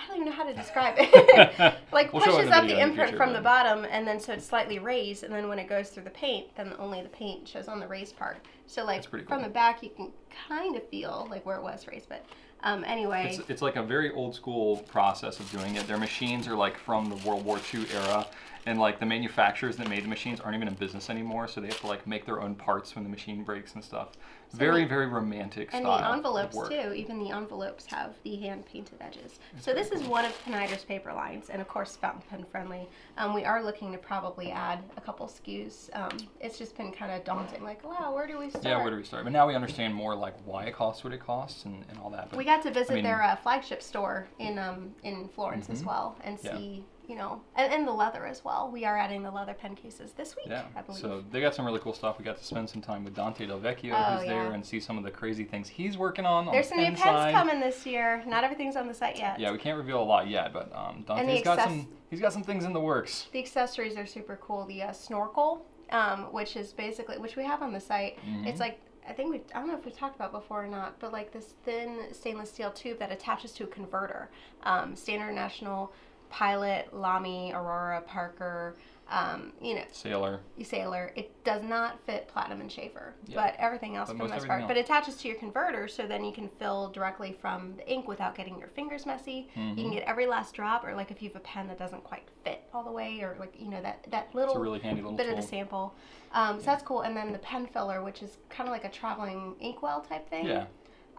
I 0.00 0.06
don't 0.06 0.16
even 0.16 0.28
know 0.28 0.34
how 0.34 0.44
to 0.44 0.54
describe 0.54 0.94
it. 0.98 1.74
like 1.92 2.12
We'll 2.12 2.22
show 2.22 2.30
it 2.38 2.42
in 2.42 2.48
pushes 2.48 2.50
up 2.50 2.66
the 2.66 2.80
imprint 2.80 3.10
future, 3.10 3.16
from 3.16 3.32
the 3.32 3.40
bottom, 3.40 3.86
and 3.90 4.06
then 4.06 4.20
so 4.20 4.32
it's 4.32 4.46
slightly 4.46 4.78
raised, 4.78 5.24
and 5.24 5.32
then 5.32 5.48
when 5.48 5.58
it 5.58 5.68
goes 5.68 5.90
through 5.90 6.04
the 6.04 6.10
paint, 6.10 6.46
then 6.56 6.72
only 6.78 7.02
the 7.02 7.08
paint 7.08 7.46
shows 7.46 7.68
on 7.68 7.80
the 7.80 7.86
raised 7.86 8.16
part. 8.16 8.38
So 8.66 8.84
like 8.84 9.08
pretty 9.08 9.26
from 9.26 9.42
the 9.42 9.48
back, 9.48 9.82
you 9.82 9.90
can 9.90 10.10
kind 10.48 10.76
of 10.76 10.88
feel 10.88 11.26
like 11.30 11.44
where 11.44 11.56
it 11.56 11.62
was 11.62 11.86
raised, 11.86 12.08
but 12.08 12.24
um, 12.62 12.84
anyway. 12.84 13.36
It's, 13.38 13.50
it's 13.50 13.62
like 13.62 13.76
a 13.76 13.82
very 13.82 14.10
old 14.12 14.34
school 14.34 14.78
process 14.88 15.40
of 15.40 15.50
doing 15.50 15.76
it. 15.76 15.86
Their 15.86 15.98
machines 15.98 16.46
are 16.46 16.56
like 16.56 16.78
from 16.78 17.08
the 17.08 17.16
World 17.16 17.44
War 17.44 17.58
II 17.72 17.86
era, 17.92 18.26
and 18.66 18.78
like 18.78 19.00
the 19.00 19.06
manufacturers 19.06 19.76
that 19.76 19.88
made 19.88 20.04
the 20.04 20.08
machines 20.08 20.40
aren't 20.40 20.54
even 20.56 20.68
in 20.68 20.74
business 20.74 21.08
anymore, 21.10 21.48
so 21.48 21.60
they 21.60 21.68
have 21.68 21.80
to 21.80 21.86
like 21.86 22.06
make 22.06 22.26
their 22.26 22.40
own 22.40 22.54
parts 22.54 22.94
when 22.94 23.04
the 23.04 23.10
machine 23.10 23.42
breaks 23.44 23.74
and 23.74 23.82
stuff. 23.82 24.10
very, 24.52 24.82
the- 24.82 24.88
very 24.88 25.06
romantic 25.06 25.68
And 25.72 25.84
style. 25.84 25.98
the 25.98 26.04
of 26.08 26.14
envelopes 26.16 26.68
too. 26.68 26.92
Even 26.92 27.18
the 27.20 27.30
envelopes 27.30 27.86
have 27.86 28.14
the 28.24 28.36
hand 28.36 28.66
painted 28.66 28.98
edges. 29.00 29.38
So 29.60 29.72
this 29.72 29.90
is 29.92 30.02
one 30.02 30.24
of 30.24 30.32
Pineider's 30.44 30.84
paper 30.84 31.12
lines, 31.12 31.50
and 31.50 31.62
of 31.62 31.68
course 31.68 31.96
fountain 31.96 32.22
pen 32.28 32.44
friendly. 32.50 32.88
Um, 33.16 33.32
we 33.32 33.44
are 33.44 33.62
looking 33.62 33.92
to 33.92 33.98
probably 33.98 34.50
add 34.50 34.80
a 34.96 35.00
couple 35.00 35.26
SKUs. 35.28 35.88
Um, 35.96 36.18
it's 36.40 36.58
just 36.58 36.76
been 36.76 36.90
kind 36.92 37.12
of 37.12 37.24
daunting. 37.24 37.62
Like, 37.62 37.82
wow, 37.84 38.12
where 38.12 38.26
do 38.26 38.38
we 38.38 38.50
start? 38.50 38.64
Yeah, 38.64 38.80
where 38.82 38.90
do 38.90 38.96
we 38.96 39.04
start? 39.04 39.24
But 39.24 39.32
now 39.32 39.46
we 39.46 39.54
understand 39.54 39.94
more 39.94 40.14
like 40.16 40.34
why 40.44 40.64
it 40.64 40.74
costs 40.74 41.04
what 41.04 41.12
it 41.12 41.20
costs 41.20 41.64
and, 41.64 41.84
and 41.88 41.98
all 41.98 42.10
that. 42.10 42.28
But 42.30 42.36
we 42.38 42.44
got 42.44 42.62
to 42.62 42.70
visit 42.70 42.92
I 42.92 42.94
mean- 42.96 43.04
their 43.04 43.22
uh, 43.22 43.36
flagship 43.36 43.82
store 43.82 44.28
in 44.38 44.58
um, 44.58 44.90
in 45.04 45.28
Florence 45.28 45.70
as 45.70 45.84
well, 45.84 46.16
and 46.24 46.36
Mm-hmm. 46.38 46.46
Yeah. 46.46 46.56
see 46.56 46.84
you 47.10 47.16
know, 47.16 47.42
and, 47.56 47.72
and 47.72 47.88
the 47.88 47.92
leather 47.92 48.24
as 48.24 48.44
well. 48.44 48.70
We 48.72 48.84
are 48.84 48.96
adding 48.96 49.24
the 49.24 49.32
leather 49.32 49.52
pen 49.52 49.74
cases 49.74 50.12
this 50.12 50.36
week, 50.36 50.46
Yeah. 50.48 50.62
I 50.76 50.82
believe. 50.82 51.00
So 51.00 51.24
they 51.32 51.40
got 51.40 51.56
some 51.56 51.66
really 51.66 51.80
cool 51.80 51.92
stuff. 51.92 52.20
We 52.20 52.24
got 52.24 52.38
to 52.38 52.44
spend 52.44 52.70
some 52.70 52.80
time 52.80 53.02
with 53.04 53.16
Dante 53.16 53.46
Del 53.46 53.58
Vecchio, 53.58 53.92
Oh, 53.92 54.18
who's 54.18 54.28
there, 54.28 54.52
and 54.52 54.64
see 54.64 54.78
some 54.78 54.96
of 54.96 55.02
the 55.02 55.10
crazy 55.10 55.42
things 55.42 55.68
he's 55.68 55.98
working 55.98 56.24
on. 56.24 56.46
on 56.46 56.52
There's 56.54 56.68
the 56.68 56.76
some 56.76 56.78
new 56.84 56.90
pens 56.92 57.00
side. 57.00 57.34
coming 57.34 57.58
this 57.58 57.84
year. 57.84 58.22
Not 58.28 58.44
everything's 58.44 58.76
on 58.76 58.86
the 58.86 58.94
site 58.94 59.18
yet. 59.18 59.40
Yeah, 59.40 59.50
we 59.50 59.58
can't 59.58 59.76
reveal 59.76 60.00
a 60.00 60.04
lot 60.04 60.28
yet, 60.28 60.52
but 60.52 60.72
um, 60.72 61.04
Dante's 61.04 61.42
got 61.42 61.60
some. 61.60 61.88
He's 62.10 62.20
got 62.20 62.32
some 62.32 62.44
things 62.44 62.64
in 62.64 62.72
the 62.72 62.80
works. 62.80 63.26
The 63.32 63.40
accessories 63.40 63.96
are 63.96 64.06
super 64.06 64.36
cool. 64.40 64.64
The 64.66 64.82
uh, 64.82 64.92
snorkel, 64.92 65.66
um, 65.90 66.32
which 66.32 66.54
is 66.56 66.72
basically 66.72 67.18
which 67.18 67.34
we 67.34 67.44
have 67.44 67.60
on 67.60 67.72
the 67.72 67.80
site. 67.80 68.18
Mm-hmm. 68.24 68.46
It's 68.46 68.60
like 68.60 68.80
I 69.08 69.12
think 69.12 69.30
we 69.30 69.40
I 69.52 69.58
don't 69.58 69.66
know 69.68 69.76
if 69.76 69.84
we 69.84 69.90
talked 69.90 70.14
about 70.14 70.30
before 70.30 70.62
or 70.64 70.68
not, 70.68 71.00
but 71.00 71.12
like 71.12 71.32
this 71.32 71.54
thin 71.64 71.98
stainless 72.12 72.50
steel 72.50 72.70
tube 72.70 72.98
that 73.00 73.10
attaches 73.10 73.50
to 73.52 73.64
a 73.64 73.66
converter. 73.66 74.30
Um, 74.62 74.94
Standard 74.94 75.32
National, 75.34 75.92
Pilot, 76.30 76.88
Lamy, 76.94 77.52
Aurora, 77.52 78.00
Parker. 78.02 78.76
Um, 79.12 79.52
you 79.60 79.74
know, 79.74 79.82
Sailor. 79.90 80.38
Sailor. 80.62 81.10
It 81.16 81.42
does 81.42 81.64
not 81.64 81.98
fit 82.06 82.28
Platinum 82.28 82.60
and 82.60 82.70
Sheaffer, 82.70 83.14
Yeah. 83.26 83.34
but 83.42 83.56
everything 83.58 83.96
else 83.96 84.08
But 84.10 84.18
for 84.18 84.28
the 84.28 84.34
most 84.34 84.46
part. 84.46 84.68
But 84.68 84.76
it 84.76 84.82
attaches 84.84 85.16
to 85.16 85.26
your 85.28 85.36
converter, 85.36 85.88
so 85.88 86.06
then 86.06 86.24
you 86.24 86.30
can 86.32 86.48
fill 86.60 86.90
directly 86.90 87.32
from 87.32 87.74
the 87.76 87.90
ink 87.92 88.06
without 88.06 88.36
getting 88.36 88.56
your 88.56 88.68
fingers 88.68 89.06
messy. 89.06 89.48
You 89.56 89.60
Mm-hmm. 89.62 89.74
can 89.80 89.90
get 89.90 90.02
every 90.04 90.26
last 90.28 90.54
drop, 90.54 90.84
or 90.84 90.94
like 90.94 91.10
if 91.10 91.20
you 91.20 91.28
have 91.30 91.34
a 91.36 91.40
pen 91.40 91.66
that 91.66 91.76
doesn't 91.78 92.04
quite 92.04 92.22
fit 92.44 92.62
all 92.72 92.84
the 92.84 92.92
way, 92.92 93.20
or 93.20 93.34
like 93.40 93.52
you 93.58 93.68
know 93.68 93.82
that 93.82 94.06
that 94.12 94.32
little 94.32 94.54
really 94.60 94.78
handy 94.78 95.02
little 95.02 95.16
bit 95.16 95.24
tool. 95.24 95.34
of 95.34 95.40
the 95.40 95.46
sample. 95.46 95.92
Um, 96.30 96.60
so 96.60 96.66
that's 96.66 96.84
cool. 96.84 97.00
And 97.00 97.16
then 97.16 97.32
the 97.32 97.40
pen 97.40 97.66
filler, 97.66 98.04
which 98.04 98.22
is 98.22 98.38
kind 98.48 98.68
of 98.68 98.72
like 98.72 98.84
a 98.84 98.90
traveling 98.90 99.56
inkwell 99.58 100.02
type 100.02 100.30
thing. 100.30 100.46
Yeah, 100.46 100.66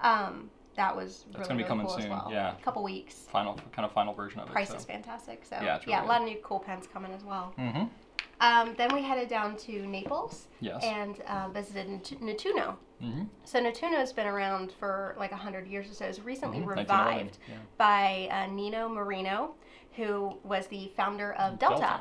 Um, 0.02 0.50
that 0.76 0.96
was 0.96 1.26
That's 1.34 1.48
gonna 1.48 1.58
be 1.58 1.64
really 1.64 1.68
coming 1.68 1.88
cool 1.88 1.98
soon, 2.00 2.10
well. 2.10 2.30
yeah. 2.32 2.56
A 2.58 2.62
couple 2.64 2.84
weeks. 2.84 3.28
final 3.32 3.56
kind 3.72 3.86
of 3.86 3.92
final 3.92 4.14
version 4.14 4.40
of 4.40 4.48
it. 4.48 4.52
Price 4.52 4.70
so. 4.70 4.76
is 4.76 4.86
fantastic. 4.86 5.44
So 5.46 5.58
Yeah, 5.62 5.78
it's 5.78 5.88
yeah, 5.88 6.04
a 6.04 6.08
lot 6.08 6.22
of 6.22 6.28
new 6.28 6.38
cool 6.44 6.60
pens 6.60 6.88
coming 6.92 7.12
as 7.12 7.24
well. 7.24 7.54
Mm-hmm. 7.58 7.84
Um, 8.40 8.74
then 8.76 8.92
we 8.94 9.04
headed 9.04 9.30
down 9.30 9.56
to 9.58 9.86
Naples 9.86 10.48
Yes. 10.62 10.84
and 10.84 11.20
uh, 11.28 11.50
visited 11.50 11.88
Nat- 11.90 12.20
Nettuno. 12.22 12.76
Mm-hmm. 13.04 13.24
So 13.44 13.60
Nettuno's 13.62 14.14
been 14.14 14.26
around 14.28 14.72
for 14.80 15.16
like 15.20 15.32
100 15.32 15.68
years 15.68 15.92
or 15.92 15.94
so. 15.94 16.06
It 16.06 16.10
was 16.10 16.22
recently 16.22 16.60
Mhm, 16.60 16.66
revived 16.78 17.38
yeah. 17.48 17.56
by 17.78 18.28
uh, 18.32 18.48
Nino 18.52 18.90
Marino, 18.90 19.54
who 19.96 20.38
was 20.44 20.66
the 20.68 20.92
founder 20.98 21.34
of 21.34 21.60
Delta. 21.60 21.76
Delta. 21.82 22.00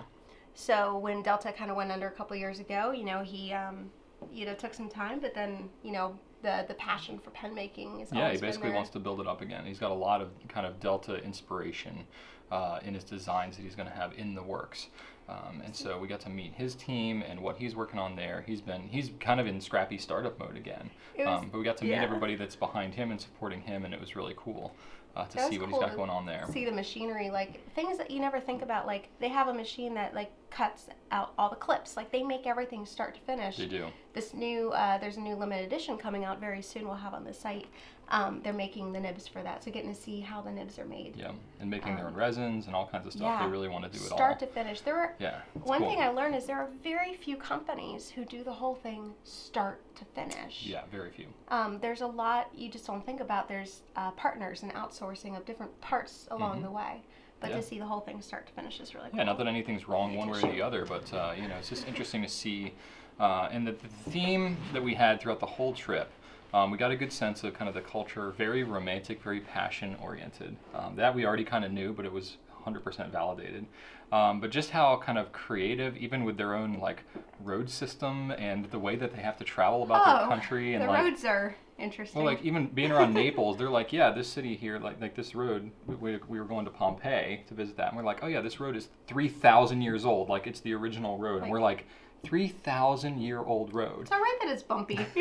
So 0.54 0.96
when 0.98 1.22
Delta 1.22 1.52
kind 1.52 1.70
of 1.70 1.76
went 1.76 1.92
under 1.92 2.08
a 2.08 2.10
couple 2.12 2.36
years 2.36 2.58
ago, 2.58 2.90
you 2.92 3.04
know, 3.04 3.22
he 3.22 3.52
um, 3.52 3.90
you 4.32 4.44
know 4.46 4.54
took 4.54 4.72
some 4.74 4.88
time, 4.88 5.20
but 5.20 5.34
then 5.34 5.68
you 5.82 5.92
know 5.92 6.18
the 6.42 6.64
the 6.68 6.74
passion 6.74 7.18
for 7.18 7.30
pen 7.30 7.54
making 7.54 8.00
is 8.00 8.10
Yeah, 8.12 8.32
he 8.32 8.38
basically 8.38 8.70
wants 8.70 8.90
to 8.90 8.98
build 8.98 9.20
it 9.20 9.26
up 9.26 9.40
again. 9.40 9.64
He's 9.64 9.78
got 9.78 9.90
a 9.90 9.94
lot 9.94 10.20
of 10.20 10.28
kind 10.48 10.66
of 10.66 10.80
Delta 10.80 11.22
inspiration 11.22 12.06
uh, 12.50 12.80
in 12.82 12.94
his 12.94 13.04
designs 13.04 13.56
that 13.56 13.62
he's 13.62 13.74
going 13.74 13.88
to 13.88 13.94
have 13.94 14.12
in 14.16 14.34
the 14.34 14.42
works. 14.42 14.88
Um, 15.28 15.62
and 15.64 15.74
so 15.76 15.96
we 15.96 16.08
got 16.08 16.18
to 16.20 16.28
meet 16.28 16.54
his 16.54 16.74
team 16.74 17.22
and 17.22 17.40
what 17.40 17.56
he's 17.56 17.76
working 17.76 18.00
on 18.00 18.16
there. 18.16 18.42
He's 18.46 18.60
been 18.60 18.88
he's 18.88 19.10
kind 19.20 19.38
of 19.38 19.46
in 19.46 19.60
scrappy 19.60 19.96
startup 19.96 20.38
mode 20.38 20.56
again. 20.56 20.90
Was- 21.16 21.26
um, 21.26 21.48
but 21.50 21.58
we 21.58 21.64
got 21.64 21.76
to 21.78 21.84
meet 21.84 21.92
yeah. 21.92 22.02
everybody 22.02 22.34
that's 22.34 22.56
behind 22.56 22.94
him 22.94 23.12
and 23.12 23.20
supporting 23.20 23.60
him, 23.60 23.84
and 23.84 23.94
it 23.94 24.00
was 24.00 24.16
really 24.16 24.34
cool 24.36 24.74
uh, 25.16 25.24
to 25.26 25.38
see 25.48 25.58
what 25.58 25.70
cool 25.70 25.80
he's 25.80 25.88
got 25.88 25.96
going 25.96 26.10
on 26.10 26.26
there. 26.26 26.46
See 26.52 26.64
the 26.64 26.72
machinery, 26.72 27.30
like 27.30 27.64
things 27.74 27.98
that 27.98 28.10
you 28.10 28.20
never 28.20 28.40
think 28.40 28.62
about. 28.62 28.86
Like 28.86 29.08
they 29.20 29.28
have 29.28 29.48
a 29.48 29.54
machine 29.54 29.94
that 29.94 30.14
like 30.14 30.30
cuts 30.50 30.86
out 31.10 31.32
all 31.38 31.50
the 31.50 31.56
clips. 31.56 31.96
Like 31.96 32.10
they 32.10 32.22
make 32.22 32.46
everything 32.46 32.86
start 32.86 33.14
to 33.14 33.20
finish. 33.20 33.56
They 33.56 33.66
do. 33.66 33.86
This 34.12 34.34
new, 34.34 34.70
uh, 34.70 34.98
there's 34.98 35.16
a 35.18 35.20
new 35.20 35.36
limited 35.36 35.64
edition 35.66 35.96
coming 35.96 36.24
out 36.24 36.40
very 36.40 36.62
soon. 36.62 36.84
We'll 36.86 36.96
have 36.96 37.14
on 37.14 37.22
the 37.24 37.32
site. 37.32 37.66
Um, 38.08 38.40
they're 38.42 38.52
making 38.52 38.90
the 38.92 38.98
nibs 38.98 39.28
for 39.28 39.40
that, 39.44 39.62
so 39.62 39.70
getting 39.70 39.94
to 39.94 40.00
see 40.00 40.18
how 40.18 40.40
the 40.40 40.50
nibs 40.50 40.80
are 40.80 40.84
made. 40.84 41.14
Yeah, 41.16 41.30
and 41.60 41.70
making 41.70 41.94
their 41.94 42.06
Um, 42.08 42.12
own 42.14 42.18
resins 42.18 42.66
and 42.66 42.74
all 42.74 42.88
kinds 42.88 43.06
of 43.06 43.12
stuff. 43.12 43.22
yeah. 43.22 43.44
They 43.46 43.52
really 43.52 43.68
want 43.68 43.84
to 43.84 43.90
do 43.96 44.04
it 44.04 44.10
all. 44.10 44.18
Start 44.18 44.40
to 44.40 44.48
finish. 44.48 44.80
There 44.80 44.96
are 44.98 45.14
yeah. 45.20 45.42
one 45.62 45.78
cool. 45.78 45.88
thing 45.90 46.00
I 46.00 46.08
learned 46.08 46.34
is 46.34 46.44
there 46.46 46.56
are 46.58 46.66
very 46.82 47.14
few 47.14 47.36
companies 47.36 48.10
who 48.10 48.24
do 48.24 48.42
the 48.42 48.52
whole 48.52 48.74
thing 48.74 49.14
start 49.22 49.80
to 49.94 50.04
finish. 50.06 50.66
Yeah, 50.66 50.82
very 50.90 51.10
few. 51.10 51.26
Um, 51.48 51.78
there's 51.78 52.00
a 52.00 52.06
lot 52.08 52.50
you 52.52 52.68
just 52.68 52.84
don't 52.88 53.06
think 53.06 53.20
about. 53.20 53.46
There's 53.46 53.82
uh, 53.94 54.10
partners 54.12 54.64
and 54.64 54.74
outsourcing 54.74 55.36
of 55.36 55.44
different 55.44 55.80
parts 55.80 56.26
along 56.32 56.58
Mhm. 56.58 56.62
the 56.64 56.70
way, 56.72 57.02
but 57.38 57.50
Yeah. 57.50 57.56
to 57.58 57.62
see 57.62 57.78
the 57.78 57.86
whole 57.86 58.00
thing 58.00 58.20
start 58.22 58.48
to 58.48 58.52
finish 58.54 58.80
is 58.80 58.92
really 58.92 59.10
cool. 59.10 59.18
Yeah, 59.18 59.24
not 59.24 59.38
that 59.38 59.46
anything's 59.46 59.86
wrong 59.86 60.16
one 60.16 60.30
way 60.30 60.40
or 60.42 60.50
the 60.50 60.62
other, 60.62 60.84
but 60.84 61.14
uh, 61.14 61.32
you 61.36 61.46
know, 61.46 61.54
it's 61.58 61.68
just 61.68 61.86
interesting 61.86 62.22
to 62.22 62.28
see. 62.28 62.74
Uh, 63.20 63.48
and 63.52 63.66
the, 63.66 63.72
the 63.72 64.10
theme 64.10 64.56
that 64.72 64.82
we 64.82 64.94
had 64.94 65.20
throughout 65.20 65.40
the 65.40 65.46
whole 65.46 65.74
trip, 65.74 66.10
um, 66.54 66.70
we 66.70 66.78
got 66.78 66.90
a 66.90 66.96
good 66.96 67.12
sense 67.12 67.44
of 67.44 67.52
kind 67.54 67.68
of 67.68 67.74
the 67.74 67.82
culture, 67.82 68.30
very 68.30 68.64
romantic, 68.64 69.22
very 69.22 69.40
passion 69.40 69.94
oriented. 70.02 70.56
Um, 70.74 70.96
that 70.96 71.14
we 71.14 71.26
already 71.26 71.44
kind 71.44 71.64
of 71.64 71.70
knew, 71.70 71.92
but 71.92 72.06
it 72.06 72.12
was 72.12 72.38
100% 72.66 73.10
validated. 73.12 73.66
Um, 74.10 74.40
but 74.40 74.50
just 74.50 74.70
how 74.70 74.96
kind 74.96 75.18
of 75.18 75.30
creative, 75.32 75.96
even 75.98 76.24
with 76.24 76.36
their 76.38 76.54
own 76.54 76.78
like 76.80 77.04
road 77.44 77.68
system 77.70 78.30
and 78.32 78.64
the 78.70 78.78
way 78.78 78.96
that 78.96 79.14
they 79.14 79.20
have 79.22 79.36
to 79.36 79.44
travel 79.44 79.82
about 79.84 80.04
their 80.04 80.24
Oh, 80.24 80.28
country 80.28 80.74
and 80.74 80.82
the 80.82 80.88
like 80.88 81.04
roads 81.04 81.24
are 81.24 81.54
interesting. 81.78 82.20
well, 82.20 82.32
like 82.32 82.42
even 82.42 82.66
being 82.68 82.90
around 82.90 83.14
Naples, 83.14 83.56
they're 83.56 83.70
like, 83.70 83.92
yeah, 83.92 84.10
this 84.10 84.26
city 84.26 84.56
here, 84.56 84.78
like 84.80 85.00
like 85.00 85.14
this 85.14 85.34
road. 85.36 85.70
We, 85.86 85.94
we, 85.94 86.18
we 86.26 86.40
were 86.40 86.46
going 86.46 86.64
to 86.64 86.72
Pompeii 86.72 87.44
to 87.46 87.54
visit 87.54 87.76
that, 87.76 87.88
and 87.88 87.96
we're 87.96 88.02
like, 88.02 88.24
oh 88.24 88.26
yeah, 88.26 88.40
this 88.40 88.58
road 88.58 88.74
is 88.76 88.88
three 89.06 89.28
thousand 89.28 89.82
years 89.82 90.04
old, 90.04 90.28
like 90.28 90.48
it's 90.48 90.60
the 90.60 90.72
original 90.74 91.16
road, 91.16 91.42
and 91.42 91.50
we're 91.50 91.60
like, 91.60 91.86
three 92.22 92.48
thousand 92.48 93.20
year 93.20 93.40
old 93.40 93.72
road. 93.72 94.02
it's 94.02 94.12
all 94.12 94.18
right 94.20 94.38
that 94.42 94.50
it's 94.52 94.62
bumpy. 94.62 94.98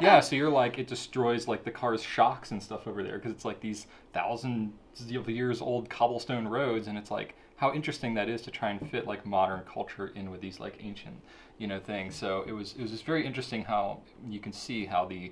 Yeah, 0.00 0.20
so 0.20 0.34
you're 0.34 0.50
like, 0.50 0.78
it 0.78 0.86
destroys 0.88 1.46
like 1.46 1.64
the 1.64 1.70
car's 1.70 2.02
shocks 2.02 2.50
and 2.50 2.62
stuff 2.62 2.86
over 2.88 3.02
there 3.02 3.16
because 3.18 3.30
it's 3.30 3.44
like 3.44 3.60
these 3.60 3.86
thousands 4.12 4.72
of 5.14 5.28
years 5.28 5.60
old 5.60 5.88
cobblestone 5.88 6.48
roads, 6.48 6.88
and 6.88 6.98
it's 6.98 7.10
like 7.10 7.34
how 7.56 7.72
interesting 7.72 8.14
that 8.14 8.28
is 8.28 8.42
to 8.42 8.50
try 8.50 8.70
and 8.70 8.90
fit 8.90 9.06
like 9.06 9.24
modern 9.24 9.62
culture 9.72 10.08
in 10.08 10.30
with 10.30 10.40
these 10.40 10.58
like 10.58 10.78
ancient, 10.82 11.16
you 11.58 11.66
know, 11.68 11.78
things. 11.78 12.16
So 12.16 12.44
it 12.46 12.52
was 12.52 12.74
it 12.76 12.82
was 12.82 12.90
just 12.90 13.04
very 13.04 13.24
interesting 13.24 13.64
how 13.64 14.00
you 14.28 14.40
can 14.40 14.52
see 14.52 14.86
how 14.86 15.04
the 15.04 15.30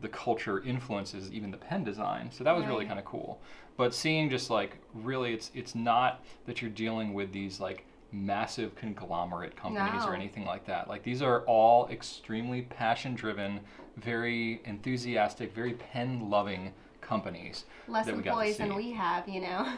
the 0.00 0.08
culture 0.08 0.62
influences 0.62 1.32
even 1.32 1.50
the 1.50 1.56
pen 1.56 1.82
design. 1.82 2.30
So 2.30 2.44
that 2.44 2.54
was 2.56 2.66
really 2.66 2.84
kind 2.84 2.98
of 2.98 3.04
cool. 3.04 3.40
But 3.76 3.94
seeing 3.94 4.30
just 4.30 4.50
like 4.50 4.78
really, 4.92 5.32
it's 5.32 5.50
it's 5.54 5.74
not 5.74 6.22
that 6.46 6.62
you're 6.62 6.70
dealing 6.70 7.14
with 7.14 7.32
these 7.32 7.58
like 7.58 7.84
massive 8.14 8.74
conglomerate 8.76 9.56
companies 9.56 10.04
or 10.04 10.14
anything 10.14 10.44
like 10.44 10.64
that. 10.66 10.88
Like 10.88 11.02
these 11.02 11.20
are 11.20 11.40
all 11.42 11.88
extremely 11.88 12.62
passion 12.62 13.14
driven, 13.14 13.60
very 13.96 14.62
enthusiastic, 14.64 15.54
very 15.54 15.72
pen 15.72 16.30
loving 16.30 16.72
companies. 17.00 17.64
Less 17.88 18.06
that 18.06 18.16
we 18.16 18.22
got 18.22 18.30
to 18.30 18.36
employees 18.36 18.56
than 18.56 18.74
we 18.74 18.92
have, 18.92 19.28
you 19.28 19.40
know. 19.40 19.72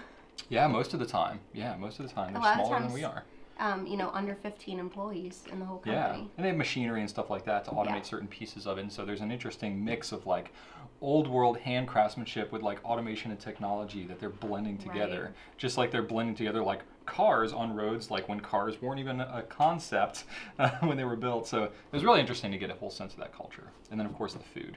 Yeah, 0.48 0.66
most 0.66 0.92
of 0.92 1.00
the 1.00 1.06
time. 1.06 1.40
Yeah, 1.54 1.76
most 1.76 1.98
of 1.98 2.06
the 2.06 2.14
time 2.14 2.34
they're 2.34 2.54
smaller 2.54 2.80
than 2.80 2.92
we 2.92 3.04
are. 3.04 3.24
Um, 3.58 3.86
you 3.86 3.96
know, 3.96 4.10
under 4.12 4.34
15 4.34 4.78
employees 4.78 5.44
in 5.50 5.60
the 5.60 5.64
whole 5.64 5.78
company. 5.78 5.94
Yeah, 5.96 6.14
and 6.36 6.44
they 6.44 6.48
have 6.48 6.58
machinery 6.58 7.00
and 7.00 7.08
stuff 7.08 7.30
like 7.30 7.44
that 7.46 7.64
to 7.64 7.70
automate 7.70 7.86
Yeah. 7.96 8.02
certain 8.02 8.28
pieces 8.28 8.66
of 8.66 8.76
it. 8.76 8.82
And 8.82 8.92
so 8.92 9.04
there's 9.06 9.22
an 9.22 9.30
interesting 9.32 9.82
mix 9.82 10.12
of 10.12 10.26
like 10.26 10.52
old 11.00 11.26
world 11.26 11.56
hand 11.58 11.88
craftsmanship 11.88 12.52
with 12.52 12.62
like 12.62 12.84
automation 12.84 13.30
and 13.30 13.40
technology 13.40 14.04
that 14.06 14.18
they're 14.20 14.28
blending 14.28 14.76
together. 14.76 15.22
Right. 15.24 15.34
Just 15.56 15.78
like 15.78 15.90
they're 15.90 16.02
blending 16.02 16.34
together 16.34 16.62
like 16.62 16.82
cars 17.06 17.52
on 17.54 17.74
roads, 17.74 18.10
like 18.10 18.28
when 18.28 18.40
cars 18.40 18.80
weren't 18.82 19.00
even 19.00 19.20
a 19.22 19.42
concept 19.48 20.24
uh, 20.58 20.70
when 20.80 20.98
they 20.98 21.04
were 21.04 21.16
built. 21.16 21.46
So 21.48 21.64
it 21.64 21.72
was 21.92 22.04
really 22.04 22.20
interesting 22.20 22.52
to 22.52 22.58
get 22.58 22.68
a 22.70 22.74
whole 22.74 22.90
sense 22.90 23.14
of 23.14 23.20
that 23.20 23.34
culture. 23.34 23.68
And 23.90 23.98
then 23.98 24.06
of 24.06 24.14
course 24.14 24.34
the 24.34 24.40
food 24.40 24.76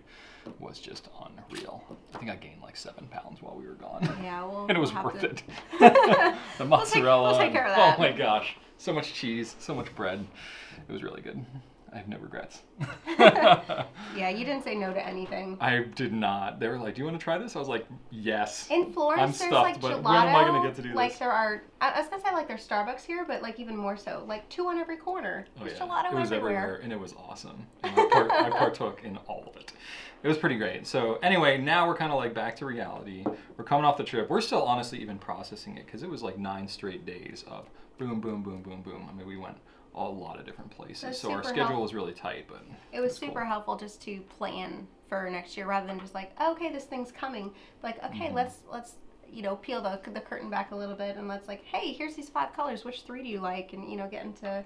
was 0.59 0.79
just 0.79 1.09
unreal. 1.19 1.83
I 2.19 2.21
think 2.21 2.31
I 2.31 2.35
gained 2.35 2.61
like 2.61 2.75
seven 2.75 3.07
pounds 3.07 3.41
while 3.41 3.55
we 3.55 3.65
were 3.65 3.75
gone. 3.75 4.03
Yeah, 4.21 4.43
well, 4.43 4.65
and 4.69 4.77
it 4.77 4.81
was 4.81 4.93
we'll 4.93 5.05
worth 5.05 5.21
to- 5.21 5.29
it. 5.29 5.43
the 5.79 5.85
We'll 5.87 6.35
take- 6.59 6.67
mozzarella. 6.67 7.29
we'll 7.29 7.39
take 7.39 7.49
and- 7.55 7.57
of 7.59 7.75
that. 7.77 7.95
Oh 7.97 8.01
my 8.01 8.11
gosh, 8.11 8.57
so 8.77 8.91
much 8.91 9.13
cheese, 9.13 9.55
so 9.59 9.73
much 9.73 9.95
bread. 9.95 10.27
It 10.89 10.91
was 10.91 11.01
really 11.01 11.21
good. 11.21 11.45
I 11.91 11.97
have 11.97 12.07
no 12.07 12.17
regrets. 12.17 12.61
Yeah, 14.15 14.29
you 14.29 14.43
didn't 14.45 14.63
say 14.63 14.75
no 14.75 14.93
to 14.93 15.05
anything. 15.05 15.57
I 15.61 15.79
did 15.79 16.13
not. 16.13 16.59
They 16.59 16.67
were 16.67 16.77
like, 16.77 16.95
"Do 16.95 16.99
you 17.01 17.05
want 17.05 17.19
to 17.19 17.23
try 17.23 17.37
this?" 17.37 17.55
I 17.55 17.59
was 17.59 17.67
like, 17.67 17.85
"Yes." 18.09 18.67
In 18.69 18.91
Florence, 18.91 19.21
I'm 19.21 19.27
there's 19.27 19.37
stuffed, 19.37 19.51
like 19.63 19.81
but 19.81 19.91
gelato. 20.01 20.03
when 20.03 20.15
am 20.15 20.35
I 20.35 20.43
gonna 20.45 20.67
get 20.67 20.75
to 20.77 20.81
do 20.81 20.93
like 20.93 21.11
this? 21.11 21.19
there 21.19 21.31
are, 21.31 21.63
I 21.79 21.89
I 21.91 21.99
was 21.99 22.09
gonna 22.09 22.23
say 22.23 22.31
like 22.33 22.47
there's 22.47 22.67
Starbucks 22.67 23.03
here, 23.03 23.23
but 23.25 23.41
like 23.41 23.59
even 23.59 23.77
more 23.77 23.97
so, 23.97 24.23
like 24.27 24.47
two 24.49 24.67
on 24.67 24.77
every 24.77 24.97
corner. 24.97 25.45
Oh, 25.57 25.65
There's 25.65 25.77
yeah. 25.77 25.85
gelato 25.85 26.11
it 26.11 26.15
was 26.15 26.31
everywhere. 26.31 26.79
and 26.83 26.91
it 26.91 26.99
was 26.99 27.13
awesome. 27.13 27.65
And 27.83 27.97
I, 27.97 28.05
part, 28.09 28.31
I 28.31 28.49
partook 28.49 29.03
in 29.03 29.17
all 29.27 29.43
of 29.47 29.55
it. 29.61 29.71
It 30.23 30.27
was 30.27 30.37
pretty 30.37 30.57
great. 30.57 30.85
So 30.87 31.15
anyway, 31.23 31.57
now 31.57 31.87
we're 31.87 31.95
kind 31.95 32.11
of 32.11 32.17
like 32.17 32.33
back 32.33 32.55
to 32.57 32.65
reality. 32.65 33.23
We're 33.57 33.63
coming 33.63 33.85
off 33.85 33.95
the 33.97 34.03
trip. 34.03 34.29
We're 34.29 34.41
still 34.41 34.63
honestly 34.63 34.99
even 35.01 35.17
processing 35.17 35.77
it 35.77 35.85
because 35.85 36.03
it 36.03 36.09
was 36.09 36.21
like 36.23 36.37
nine 36.37 36.67
straight 36.67 37.05
days 37.05 37.45
of 37.47 37.69
boom, 37.97 38.19
boom, 38.19 38.43
boom, 38.43 38.61
boom, 38.61 38.81
boom. 38.81 39.07
I 39.09 39.13
mean, 39.13 39.27
we 39.27 39.37
went 39.37 39.57
a 40.07 40.09
lot 40.09 40.39
of 40.39 40.45
different 40.45 40.71
places, 40.71 41.01
That's 41.03 41.19
so 41.19 41.31
our 41.31 41.43
schedule 41.43 41.65
helpful. 41.65 41.81
was 41.83 41.93
really 41.93 42.13
tight. 42.13 42.45
But 42.47 42.63
It 42.91 42.99
was 42.99 43.11
it's 43.11 43.19
cool. 43.19 43.29
super 43.29 43.45
helpful 43.45 43.75
just 43.77 44.01
to 44.03 44.21
plan 44.21 44.87
for 45.07 45.29
next 45.29 45.57
year 45.57 45.65
rather 45.67 45.87
than 45.87 45.99
just 45.99 46.13
like, 46.13 46.31
okay, 46.41 46.71
this 46.71 46.85
thing's 46.85 47.11
coming. 47.11 47.53
Like, 47.83 48.03
okay, 48.05 48.29
Mhm. 48.29 48.33
let's 48.33 48.59
let's 48.71 48.93
you 49.27 49.41
know 49.43 49.55
peel 49.57 49.81
the 49.81 49.99
the 50.11 50.21
curtain 50.21 50.49
back 50.49 50.71
a 50.71 50.75
little 50.75 50.95
bit 50.95 51.15
and 51.17 51.27
let's 51.27 51.47
like, 51.47 51.63
hey, 51.65 51.93
here's 51.93 52.15
these 52.15 52.29
five 52.29 52.53
colors. 52.53 52.83
Which 52.85 53.01
three 53.03 53.23
do 53.23 53.29
you 53.29 53.39
like? 53.39 53.73
And 53.73 53.89
you 53.91 53.97
know, 53.97 54.07
getting 54.07 54.33
to 54.35 54.63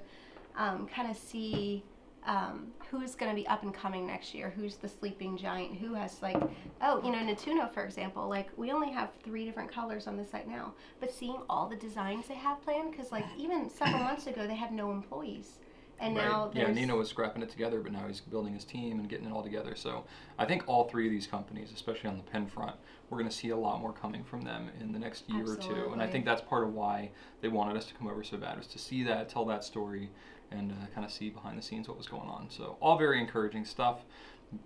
um, 0.56 0.88
kind 0.88 1.10
of 1.10 1.18
see 1.18 1.84
um, 2.26 2.68
who's 2.90 3.16
going 3.16 3.32
to 3.32 3.36
be 3.36 3.48
up 3.48 3.64
and 3.64 3.74
coming 3.74 4.08
next 4.08 4.34
year. 4.34 4.52
Who's 4.56 4.76
the 4.76 4.88
sleeping 4.88 5.38
giant? 5.38 5.76
Who 5.78 5.94
has 5.94 6.22
like, 6.22 6.42
oh, 6.82 7.02
you 7.04 7.12
know, 7.12 7.20
Nettuno 7.20 7.74
for 7.74 7.84
example. 7.84 8.28
Like, 8.28 8.50
we 8.58 8.72
only 8.72 8.92
have 8.92 9.10
three 9.24 9.46
different 9.46 9.72
colors 9.72 10.08
on 10.08 10.18
the 10.18 10.26
site 10.26 10.48
now, 10.48 10.74
but 11.00 11.12
seeing 11.12 11.38
all 11.50 11.68
the 11.68 11.76
designs 11.76 12.28
they 12.28 12.36
have 12.36 12.62
planned, 12.64 12.92
because 12.92 13.12
like 13.12 13.26
even 13.38 13.70
several 13.70 14.04
months 14.04 14.28
ago 14.28 14.48
they 14.48 14.56
had 14.56 14.72
no 14.72 14.92
employees. 14.92 15.60
And 16.00 16.16
Right. 16.18 16.26
now 16.26 16.52
yeah, 16.54 16.70
Nino 16.72 16.98
was 16.98 17.08
scrapping 17.08 17.44
it 17.44 17.50
together, 17.50 17.80
but 17.80 17.92
now 17.92 18.08
he's 18.08 18.20
building 18.20 18.54
his 18.54 18.66
team 18.66 19.00
and 19.00 19.08
getting 19.08 19.26
it 19.28 19.32
all 19.32 19.44
together. 19.44 19.76
So 19.76 20.04
I 20.38 20.46
think 20.46 20.64
all 20.68 20.86
three 20.90 21.06
of 21.06 21.12
these 21.12 21.28
companies, 21.28 21.72
especially 21.74 22.10
on 22.10 22.18
the 22.18 22.24
pen 22.24 22.48
front, 22.48 22.76
we're 23.10 23.20
going 23.20 23.30
to 23.30 23.36
see 23.36 23.50
a 23.50 23.58
lot 23.58 23.80
more 23.80 23.94
coming 23.94 24.24
from 24.24 24.42
them 24.42 24.70
in 24.82 24.92
the 24.92 25.00
next 25.00 25.30
year 25.30 25.48
or 25.48 25.56
two. 25.56 25.92
And 25.94 26.02
I 26.02 26.08
think 26.08 26.26
that's 26.26 26.42
part 26.42 26.64
of 26.64 26.74
why 26.74 27.12
they 27.42 27.48
wanted 27.48 27.78
us 27.78 27.86
to 27.86 27.94
come 27.94 28.08
over 28.08 28.24
so 28.24 28.38
bad 28.38 28.58
was 28.58 28.68
to 28.68 28.80
see 28.80 29.04
that, 29.04 29.30
tell 29.30 29.46
that 29.46 29.64
story, 29.64 30.10
and 30.54 30.72
uh, 30.72 30.76
kind 30.94 31.06
of 31.06 31.12
see 31.12 31.30
behind 31.30 31.58
the 31.58 31.62
scenes 31.62 31.88
what 31.88 31.98
was 31.98 32.08
going 32.08 32.30
on. 32.30 32.48
So 32.50 32.78
all 32.80 32.98
very 32.98 33.20
encouraging 33.20 33.66
stuff. 33.66 34.00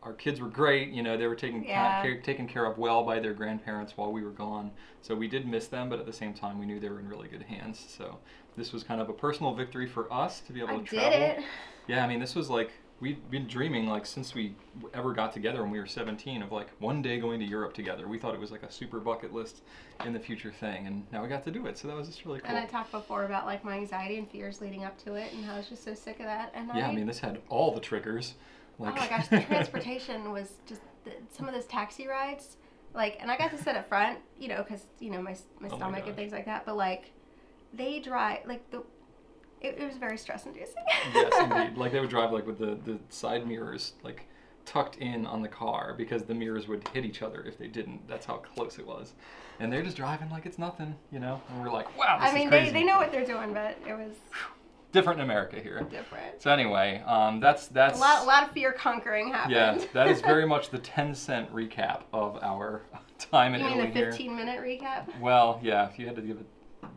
Our 0.03 0.13
kids 0.13 0.41
were 0.41 0.49
great. 0.49 0.89
You 0.89 1.01
know, 1.01 1.17
they 1.17 1.27
were 1.27 1.35
taken 1.35 1.63
Yeah. 1.63 2.01
care, 2.01 2.19
taken 2.21 2.47
care 2.47 2.65
of 2.65 2.77
well 2.77 3.03
by 3.03 3.19
their 3.19 3.33
grandparents 3.33 3.95
while 3.95 4.11
we 4.11 4.23
were 4.23 4.31
gone. 4.31 4.71
So 5.01 5.15
we 5.15 5.27
did 5.29 5.47
miss 5.47 5.67
them, 5.67 5.89
but 5.89 5.99
at 5.99 6.05
the 6.05 6.13
same 6.13 6.33
time, 6.33 6.59
we 6.59 6.65
knew 6.65 6.79
they 6.79 6.89
were 6.89 6.99
in 6.99 7.07
really 7.07 7.29
good 7.29 7.43
hands. 7.43 7.79
So 7.97 8.19
this 8.57 8.73
was 8.73 8.83
kind 8.83 8.99
of 8.99 9.07
a 9.09 9.13
personal 9.13 9.53
victory 9.53 9.87
for 9.87 10.11
us 10.11 10.41
to 10.41 10.53
be 10.53 10.59
able 10.59 10.71
I 10.71 10.73
to 10.79 10.79
did 10.81 10.89
travel. 10.89 11.21
it. 11.23 11.43
Yeah, 11.87 12.03
I 12.03 12.07
mean, 12.07 12.19
this 12.19 12.35
was 12.35 12.49
like 12.49 12.71
we'd 12.99 13.29
been 13.29 13.47
dreaming 13.47 13.87
like 13.87 14.05
since 14.05 14.33
we 14.33 14.55
ever 14.93 15.13
got 15.13 15.31
together 15.31 15.61
when 15.61 15.71
we 15.71 15.79
were 15.79 15.85
17 15.85 16.41
of 16.41 16.51
like 16.51 16.69
one 16.79 17.01
day 17.01 17.19
going 17.19 17.39
to 17.39 17.45
Europe 17.45 17.73
together. 17.73 18.07
We 18.07 18.17
thought 18.17 18.33
it 18.33 18.39
was 18.39 18.51
like 18.51 18.63
a 18.63 18.71
super 18.71 18.99
bucket 18.99 19.33
list 19.33 19.61
in 20.05 20.13
the 20.13 20.19
future 20.19 20.51
thing, 20.51 20.87
and 20.87 21.05
now 21.11 21.21
we 21.21 21.29
got 21.29 21.43
to 21.43 21.51
do 21.51 21.67
it. 21.67 21.77
So 21.77 21.87
that 21.87 21.95
was 21.95 22.07
just 22.07 22.25
really 22.25 22.39
cool. 22.39 22.49
And 22.49 22.57
I 22.57 22.65
talked 22.65 22.91
before 22.91 23.25
about 23.25 23.45
like 23.45 23.63
my 23.63 23.75
anxiety 23.75 24.17
and 24.17 24.29
fears 24.29 24.61
leading 24.61 24.83
up 24.83 24.97
to 25.05 25.15
it, 25.15 25.31
and 25.33 25.45
how 25.45 25.55
I 25.55 25.57
was 25.57 25.67
just 25.67 25.83
so 25.83 25.93
sick 25.93 26.19
of 26.19 26.25
that. 26.25 26.51
And 26.55 26.69
yeah, 26.75 26.87
I, 26.87 26.91
I 26.91 26.95
mean, 26.95 27.05
this 27.05 27.19
had 27.19 27.39
all 27.49 27.71
the 27.73 27.79
triggers. 27.81 28.33
Like, 28.79 28.93
oh 28.93 28.97
my 28.97 29.07
gosh, 29.07 29.27
the 29.27 29.41
transportation 29.41 30.31
was 30.31 30.53
just 30.67 30.81
the, 31.03 31.11
some 31.35 31.47
of 31.47 31.53
those 31.53 31.65
taxi 31.65 32.07
rides. 32.07 32.57
Like, 32.93 33.17
and 33.19 33.29
I 33.29 33.37
got 33.37 33.51
to 33.51 33.61
sit 33.61 33.75
up 33.75 33.87
front, 33.87 34.19
you 34.39 34.47
know, 34.47 34.63
because 34.63 34.85
you 34.99 35.11
know 35.11 35.21
my 35.21 35.35
my 35.59 35.67
Oh 35.67 35.71
my 35.71 35.77
stomach 35.77 36.07
and 36.07 36.15
things 36.15 36.31
like 36.31 36.45
that. 36.45 36.65
But 36.65 36.77
like, 36.77 37.11
they 37.73 37.99
drive 37.99 38.39
like 38.47 38.69
the. 38.71 38.83
It, 39.61 39.77
it 39.79 39.85
was 39.87 39.97
very 39.97 40.17
stress 40.17 40.45
inducing. 40.45 40.75
yes, 41.13 41.33
indeed. 41.39 41.77
Like 41.77 41.91
they 41.91 41.99
would 41.99 42.09
drive 42.09 42.31
like 42.31 42.45
with 42.45 42.59
the 42.59 42.77
the 42.85 42.99
side 43.09 43.47
mirrors 43.47 43.93
like 44.03 44.27
tucked 44.65 44.97
in 44.97 45.25
on 45.25 45.41
the 45.41 45.47
car 45.47 45.93
because 45.97 46.23
the 46.23 46.33
mirrors 46.33 46.67
would 46.67 46.85
hit 46.89 47.05
each 47.05 47.21
other 47.21 47.41
if 47.43 47.57
they 47.57 47.67
didn't. 47.67 48.07
That's 48.07 48.25
how 48.25 48.35
close 48.37 48.77
it 48.79 48.85
was. 48.85 49.13
And 49.59 49.71
they're 49.73 49.81
just 49.81 49.97
driving 49.97 50.29
like 50.29 50.45
it's 50.45 50.59
nothing, 50.59 50.95
you 51.11 51.19
know. 51.19 51.41
And 51.49 51.61
we're 51.63 51.71
like, 51.71 51.97
wow, 51.97 52.19
this 52.21 52.29
I 52.31 52.33
mean, 52.35 52.49
they, 52.49 52.69
they 52.69 52.83
know 52.83 52.97
what 52.97 53.11
they're 53.11 53.25
doing, 53.25 53.53
but 53.53 53.77
it 53.87 53.93
was 53.93 54.13
different 54.91 55.19
in 55.19 55.23
America 55.25 55.59
here. 55.59 55.81
Different. 55.89 56.41
So 56.41 56.51
anyway, 56.51 57.01
um, 57.07 57.39
that's 57.39 57.67
that's 57.67 57.97
A 57.97 58.01
lot, 58.01 58.23
a 58.23 58.25
lot 58.25 58.43
of 58.43 58.51
fear 58.51 58.71
conquering 58.73 59.31
happened. 59.31 59.55
yeah, 59.55 59.79
that 59.93 60.07
is 60.07 60.21
very 60.21 60.45
much 60.53 60.69
the 60.69 60.77
10 60.77 61.15
cent 61.15 61.51
recap 61.53 62.01
of 62.13 62.37
our 62.43 62.83
time 63.17 63.55
in 63.55 63.61
You 63.61 63.67
mean 63.67 63.77
Italy 63.79 63.91
the 63.93 63.99
here. 63.99 64.11
15 64.11 64.35
minute 64.35 64.59
recap? 64.61 65.19
Well, 65.19 65.59
yeah, 65.63 65.89
if 65.89 65.97
you 65.97 66.05
had 66.05 66.15
to 66.17 66.21
give 66.21 66.37
it 66.37 66.45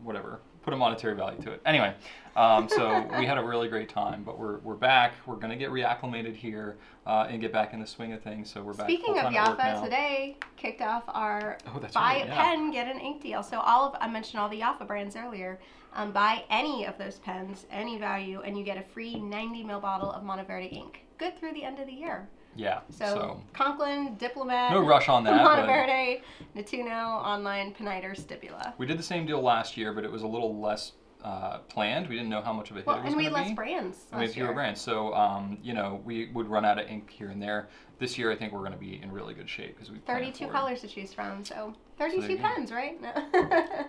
whatever, 0.02 0.40
put 0.62 0.74
a 0.74 0.76
monetary 0.76 1.14
value 1.14 1.40
to 1.42 1.52
it. 1.52 1.62
Anyway, 1.64 1.94
um, 2.36 2.68
so 2.68 3.08
we 3.18 3.26
had 3.26 3.38
a 3.38 3.42
really 3.42 3.68
great 3.68 3.88
time, 3.88 4.22
but 4.22 4.38
we're, 4.38 4.58
we're 4.58 4.74
back. 4.74 5.14
We're 5.26 5.36
going 5.36 5.50
to 5.50 5.56
get 5.56 5.70
reacclimated 5.70 6.34
here 6.36 6.76
uh, 7.06 7.26
and 7.28 7.40
get 7.40 7.52
back 7.52 7.72
in 7.72 7.80
the 7.80 7.86
swing 7.86 8.12
of 8.12 8.22
things. 8.22 8.52
So 8.52 8.62
we're 8.62 8.74
back. 8.74 8.86
Speaking 8.86 9.18
of 9.18 9.22
full-time 9.32 9.36
at 9.36 9.48
work 9.48 9.58
Yafa, 9.58 9.84
today 9.84 10.36
kicked 10.56 10.82
off 10.82 11.04
our 11.08 11.58
Oh, 11.66 11.78
buy 11.78 11.88
right, 11.94 12.24
a 12.24 12.26
yeah. 12.26 12.42
pen, 12.42 12.70
get 12.70 12.94
an 12.94 13.00
ink 13.00 13.22
deal. 13.22 13.42
So 13.42 13.60
all 13.60 13.88
of 13.88 13.96
I 14.00 14.08
mentioned 14.08 14.40
all 14.40 14.48
the 14.48 14.60
Yafa 14.60 14.86
brands 14.86 15.16
earlier. 15.16 15.58
Um, 15.92 16.12
buy 16.12 16.44
any 16.50 16.84
of 16.86 16.96
those 16.98 17.18
pens, 17.18 17.66
any 17.70 17.98
value, 17.98 18.42
and 18.42 18.56
you 18.56 18.62
get 18.64 18.76
a 18.78 18.82
free 18.82 19.16
90 19.18 19.64
ml 19.64 19.82
bottle 19.82 20.12
of 20.12 20.22
Monteverde 20.22 20.66
ink. 20.68 21.00
Good 21.18 21.36
through 21.38 21.52
the 21.52 21.64
end 21.64 21.80
of 21.80 21.86
the 21.86 21.92
year. 21.92 22.28
Yeah. 22.56 22.80
So, 22.90 23.04
So, 23.06 23.42
Conklin, 23.52 24.16
Diplomat, 24.16 24.72
no 24.72 24.80
rush 24.84 25.08
on 25.08 25.24
that. 25.24 25.42
but 25.44 25.66
Monteverde, 25.66 26.22
Nettuno, 26.56 27.06
Online, 27.22 27.72
Pineider, 27.72 28.14
Stipula. 28.18 28.72
we 28.78 28.86
did 28.86 28.98
the 28.98 29.02
same 29.02 29.24
deal 29.26 29.40
last 29.40 29.76
year, 29.76 29.92
but 29.92 30.04
it 30.04 30.10
was 30.10 30.22
a 30.22 30.26
little 30.26 30.60
less 30.60 30.92
uh, 31.22 31.58
planned. 31.68 32.08
We 32.08 32.16
didn't 32.16 32.30
know 32.30 32.40
how 32.42 32.52
much 32.52 32.70
of 32.70 32.76
a 32.76 32.80
hit 32.80 32.86
Well, 32.86 32.96
it 32.96 33.04
was 33.04 33.08
and 33.12 33.16
we 33.16 33.24
had 33.24 33.32
less 33.34 33.48
be. 33.48 33.54
brands. 33.54 33.98
And 34.10 34.20
we 34.20 34.26
last 34.26 34.34
fewer 34.34 34.46
year. 34.48 34.54
brands. 34.54 34.80
So, 34.80 35.14
um, 35.14 35.58
you 35.62 35.74
know, 35.74 36.00
we 36.04 36.30
would 36.32 36.48
run 36.48 36.64
out 36.64 36.78
of 36.78 36.88
ink 36.88 37.10
here 37.10 37.28
and 37.28 37.40
there. 37.40 37.68
This 37.98 38.16
year, 38.18 38.32
I 38.32 38.36
think 38.36 38.52
we're 38.52 38.60
going 38.60 38.72
to 38.72 38.78
be 38.78 39.00
in 39.02 39.12
really 39.12 39.34
good 39.34 39.48
shape 39.48 39.74
because 39.76 39.90
we 39.90 39.98
32 39.98 40.48
colors 40.48 40.80
to 40.80 40.88
choose 40.88 41.12
from, 41.12 41.44
so 41.44 41.74
32 41.98 42.32
you 42.32 42.36
go. 42.38 42.42
pens, 42.44 42.72
right? 42.72 43.00
No. 43.00 43.12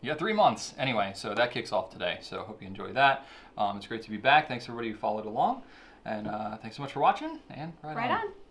Yeah, 0.00 0.12
three 0.14 0.34
months. 0.34 0.74
Anyway, 0.76 1.12
so 1.14 1.34
that 1.34 1.50
kicks 1.50 1.72
off 1.72 1.88
today. 1.90 2.18
So 2.20 2.42
hope 2.42 2.60
you 2.60 2.68
enjoy 2.68 2.92
that. 2.92 3.26
Um, 3.56 3.78
it's 3.78 3.86
great 3.86 4.02
to 4.02 4.10
be 4.10 4.18
back. 4.18 4.48
Thanks 4.48 4.66
everybody 4.66 4.90
who 4.90 4.98
followed 4.98 5.24
along, 5.24 5.62
and 6.04 6.28
uh, 6.28 6.56
thanks 6.58 6.76
so 6.76 6.82
much 6.82 6.92
for 6.92 7.00
watching. 7.00 7.38
And 7.50 7.72
right, 7.82 7.96
right 7.96 8.10
on. 8.10 8.43